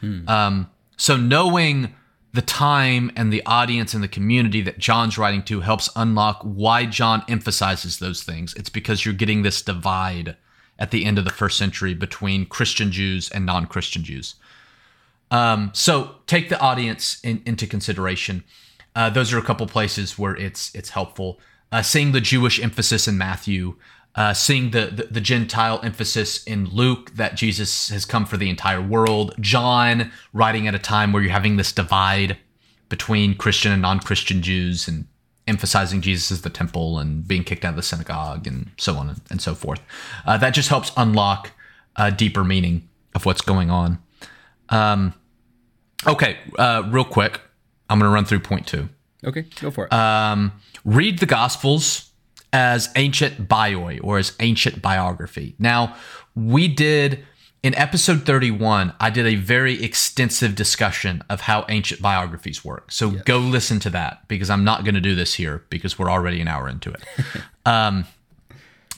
[0.00, 0.26] Hmm.
[0.28, 1.94] Um, so knowing
[2.34, 6.84] the time and the audience and the community that John's writing to helps unlock why
[6.84, 8.52] John emphasizes those things.
[8.54, 10.36] It's because you're getting this divide
[10.78, 14.34] at the end of the first century between Christian Jews and non Christian Jews.
[15.30, 18.44] Um, so take the audience in, into consideration.
[18.94, 21.40] Uh, those are a couple places where it's it's helpful.
[21.70, 23.76] Uh, seeing the Jewish emphasis in Matthew,
[24.18, 28.50] uh, seeing the, the, the Gentile emphasis in Luke that Jesus has come for the
[28.50, 29.32] entire world.
[29.38, 32.36] John writing at a time where you're having this divide
[32.88, 35.06] between Christian and non-Christian Jews, and
[35.46, 39.20] emphasizing Jesus as the temple and being kicked out of the synagogue and so on
[39.30, 39.80] and so forth.
[40.26, 41.52] Uh, that just helps unlock
[41.94, 43.98] a deeper meaning of what's going on.
[44.68, 45.14] Um,
[46.06, 47.40] okay, uh, real quick,
[47.88, 48.88] I'm going to run through point two.
[49.24, 49.92] Okay, go for it.
[49.92, 50.52] Um,
[50.84, 52.07] read the Gospels
[52.52, 55.54] as ancient bioi or as ancient biography.
[55.58, 55.96] Now,
[56.34, 57.24] we did
[57.62, 62.92] in episode 31, I did a very extensive discussion of how ancient biographies work.
[62.92, 63.22] So yes.
[63.24, 66.40] go listen to that because I'm not going to do this here because we're already
[66.40, 67.02] an hour into it.
[67.66, 68.04] um,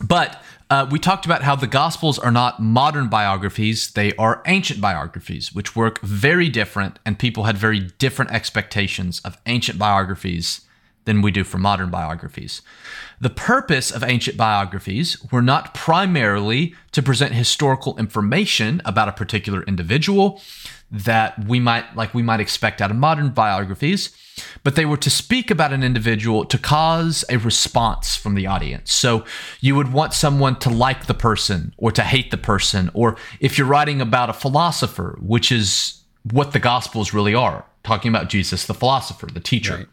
[0.03, 4.81] but uh, we talked about how the Gospels are not modern biographies, they are ancient
[4.81, 10.61] biographies, which work very different, and people had very different expectations of ancient biographies
[11.05, 12.63] than we do for modern biographies.
[13.21, 19.63] The purpose of ancient biographies were not primarily to present historical information about a particular
[19.65, 20.41] individual
[20.91, 24.11] that we might like we might expect out of modern biographies,
[24.65, 28.93] but they were to speak about an individual to cause a response from the audience.
[28.93, 29.25] So
[29.61, 33.57] you would want someone to like the person or to hate the person, or if
[33.57, 38.67] you're writing about a philosopher, which is what the gospels really are, talking about Jesus,
[38.67, 39.77] the philosopher, the teacher.
[39.77, 39.89] Right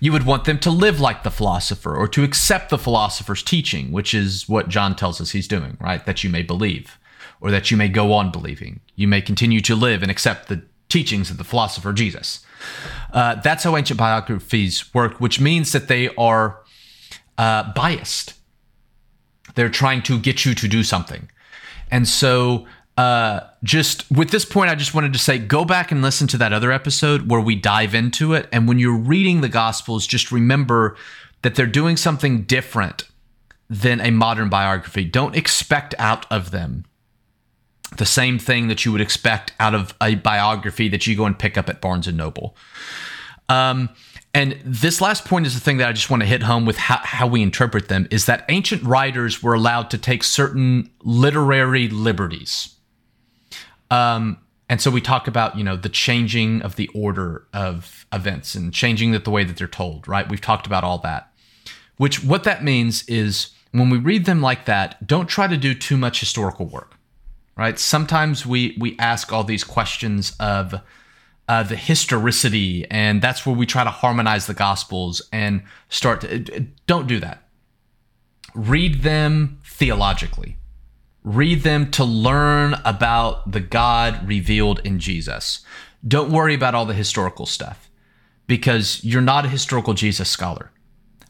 [0.00, 3.92] you would want them to live like the philosopher or to accept the philosopher's teaching,
[3.92, 6.04] which is what John tells us he's doing, right?
[6.06, 6.98] That you may believe
[7.40, 8.80] or that you may go on believing.
[8.94, 12.44] You may continue to live and accept the teachings of the philosopher Jesus.
[13.12, 16.62] Uh, that's how ancient biographies work, which means that they are
[17.38, 18.34] uh, biased.
[19.54, 21.28] They're trying to get you to do something.
[21.90, 22.66] And so
[22.96, 26.38] uh, just with this point, I just wanted to say go back and listen to
[26.38, 28.48] that other episode where we dive into it.
[28.52, 30.96] And when you're reading the Gospels, just remember
[31.42, 33.04] that they're doing something different
[33.68, 35.04] than a modern biography.
[35.04, 36.86] Don't expect out of them
[37.98, 41.38] the same thing that you would expect out of a biography that you go and
[41.38, 42.56] pick up at Barnes and Noble.
[43.48, 43.90] Um,
[44.32, 46.76] and this last point is the thing that I just want to hit home with
[46.76, 51.88] how, how we interpret them is that ancient writers were allowed to take certain literary
[51.88, 52.75] liberties
[53.90, 58.54] um, and so we talk about you know the changing of the order of events
[58.54, 60.08] and changing the, the way that they're told.
[60.08, 60.28] Right?
[60.28, 61.32] We've talked about all that.
[61.96, 65.74] Which what that means is when we read them like that, don't try to do
[65.74, 66.94] too much historical work.
[67.56, 67.78] Right?
[67.78, 70.80] Sometimes we we ask all these questions of
[71.48, 76.66] uh, the historicity, and that's where we try to harmonize the Gospels and start to.
[76.86, 77.44] Don't do that.
[78.54, 80.56] Read them theologically.
[81.26, 85.64] Read them to learn about the God revealed in Jesus.
[86.06, 87.90] Don't worry about all the historical stuff
[88.46, 90.70] because you're not a historical Jesus scholar.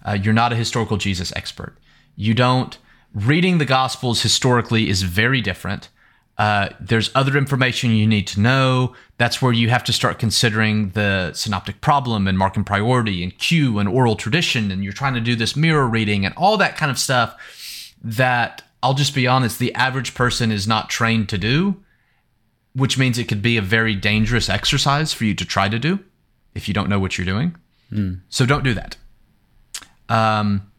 [0.04, 1.78] Uh, you're not a historical Jesus expert.
[2.14, 2.76] You don't.
[3.14, 5.88] Reading the Gospels historically is very different.
[6.36, 8.94] Uh, there's other information you need to know.
[9.16, 13.78] That's where you have to start considering the synoptic problem and Markan priority and Q
[13.78, 14.70] and oral tradition.
[14.70, 18.62] And you're trying to do this mirror reading and all that kind of stuff that
[18.86, 21.82] I'll just be honest, the average person is not trained to do,
[22.72, 25.98] which means it could be a very dangerous exercise for you to try to do
[26.54, 27.56] if you don't know what you're doing.
[27.90, 28.20] Mm.
[28.28, 28.96] So don't do that.
[30.08, 30.70] Um,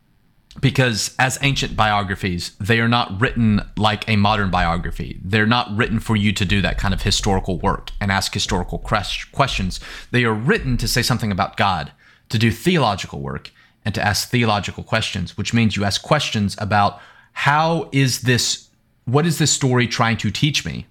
[0.61, 5.19] because as ancient biographies, they are not written like a modern biography.
[5.21, 8.79] They're not written for you to do that kind of historical work and ask historical
[8.79, 9.81] questions.
[10.11, 11.91] They are written to say something about God,
[12.29, 13.51] to do theological work,
[13.83, 17.01] and to ask theological questions, which means you ask questions about
[17.37, 18.67] how is this,
[19.05, 20.87] what is this story trying to teach me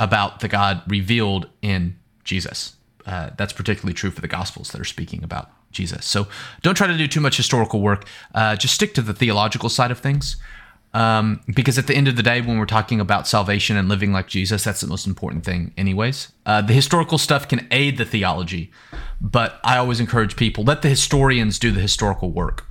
[0.00, 2.76] about the God revealed in Jesus?
[3.04, 6.06] Uh, that's particularly true for the Gospels that are speaking about Jesus.
[6.06, 6.26] So
[6.62, 8.06] don't try to do too much historical work.
[8.34, 10.36] Uh, just stick to the theological side of things.
[10.94, 14.10] Um, because at the end of the day, when we're talking about salvation and living
[14.10, 16.32] like Jesus, that's the most important thing, anyways.
[16.46, 18.70] Uh, the historical stuff can aid the theology,
[19.20, 22.64] but I always encourage people let the historians do the historical work.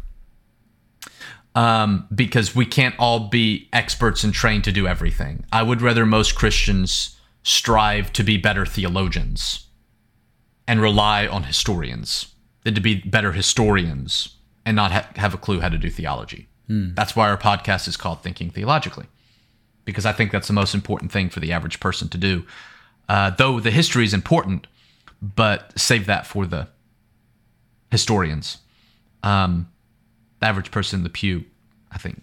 [1.55, 5.45] Um, because we can't all be experts and trained to do everything.
[5.51, 9.67] I would rather most Christians strive to be better theologians
[10.67, 12.33] and rely on historians
[12.63, 14.35] than to be better historians
[14.65, 16.47] and not ha- have a clue how to do theology.
[16.67, 16.93] Hmm.
[16.93, 19.05] That's why our podcast is called Thinking Theologically,
[19.85, 22.45] because I think that's the most important thing for the average person to do.
[23.09, 24.67] Uh, though the history is important,
[25.21, 26.67] but save that for the
[27.91, 28.59] historians.
[29.21, 29.69] Um,
[30.43, 31.45] the average person in the pew,
[31.89, 32.21] I think,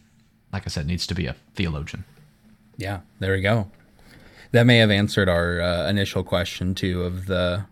[0.52, 2.04] like I said, needs to be a theologian.
[2.76, 3.70] Yeah, there we go.
[4.52, 7.64] That may have answered our uh, initial question too of the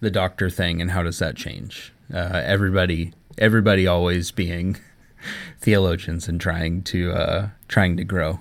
[0.00, 1.92] the doctor thing and how does that change?
[2.12, 4.76] Uh, everybody, everybody always being
[5.60, 8.40] theologians and trying to uh, trying to grow.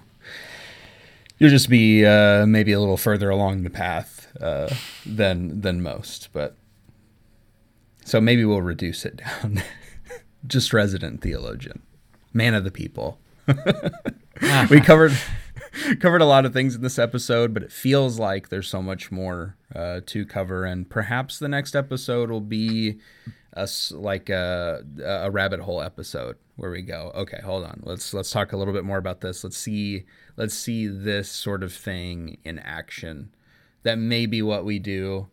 [1.38, 4.74] You'll just be uh, maybe a little further along the path uh,
[5.06, 6.56] than than most, but
[8.04, 9.62] so maybe we'll reduce it down.
[10.46, 11.82] Just resident theologian,
[12.34, 13.20] man of the people.
[14.70, 15.18] we covered
[16.00, 19.12] covered a lot of things in this episode, but it feels like there's so much
[19.12, 23.00] more uh, to cover, and perhaps the next episode will be
[23.54, 28.32] a, like a, a rabbit hole episode where we go, okay, hold on, let's let's
[28.32, 29.44] talk a little bit more about this.
[29.44, 30.06] Let's see
[30.38, 33.34] let's see this sort of thing in action.
[33.84, 35.28] That may be what we do.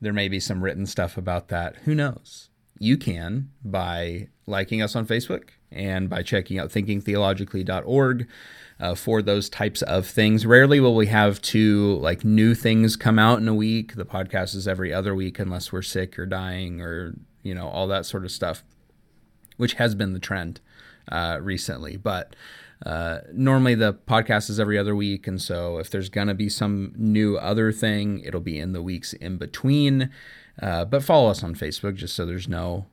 [0.00, 1.76] There may be some written stuff about that.
[1.84, 2.50] Who knows?
[2.78, 8.28] You can by liking us on Facebook and by checking out thinkingtheologically.org
[8.78, 10.46] uh, for those types of things.
[10.46, 13.94] Rarely will we have two like new things come out in a week.
[13.94, 17.86] The podcast is every other week unless we're sick or dying or you know all
[17.88, 18.64] that sort of stuff,
[19.56, 20.60] which has been the trend
[21.10, 21.96] uh, recently.
[21.96, 22.36] But
[22.84, 26.92] uh, normally the podcast is every other week, and so if there's gonna be some
[26.96, 30.10] new other thing, it'll be in the weeks in between.
[30.60, 32.86] Uh, but follow us on Facebook just so there's no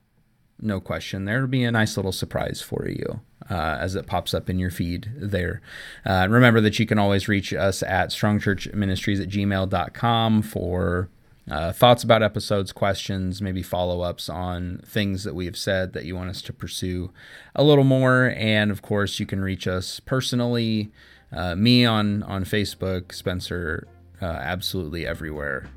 [0.62, 1.26] no question.
[1.26, 4.72] There'll be a nice little surprise for you uh, as it pops up in your
[4.72, 5.62] feed there.
[6.06, 11.10] Uh, remember that you can always reach us at strongchurchministries at gmail.com for
[11.52, 16.06] uh, thoughts about episodes, questions, maybe follow ups on things that we have said that
[16.06, 17.12] you want us to pursue
[17.54, 18.34] a little more.
[18.38, 20.92] And of course, you can reach us personally,
[21.34, 23.88] uh, me on, on Facebook, Spencer,
[24.22, 25.70] uh, absolutely everywhere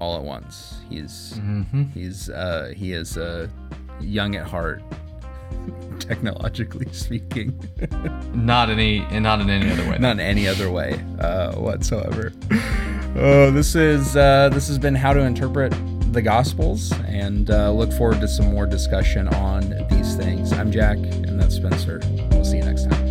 [0.00, 0.80] all at once.
[0.88, 1.84] He's mm-hmm.
[1.94, 3.48] he's uh, he is uh,
[4.00, 4.82] young at heart,
[6.00, 7.58] technologically speaking.
[8.34, 9.98] not any, not in any other way.
[9.98, 12.32] Not in any other way uh, whatsoever.
[13.16, 15.74] Oh, this is uh, this has been how to interpret
[16.12, 20.52] the Gospels, and uh, look forward to some more discussion on these things.
[20.52, 22.00] I'm Jack, and that's Spencer.
[22.30, 23.09] We'll see you next time.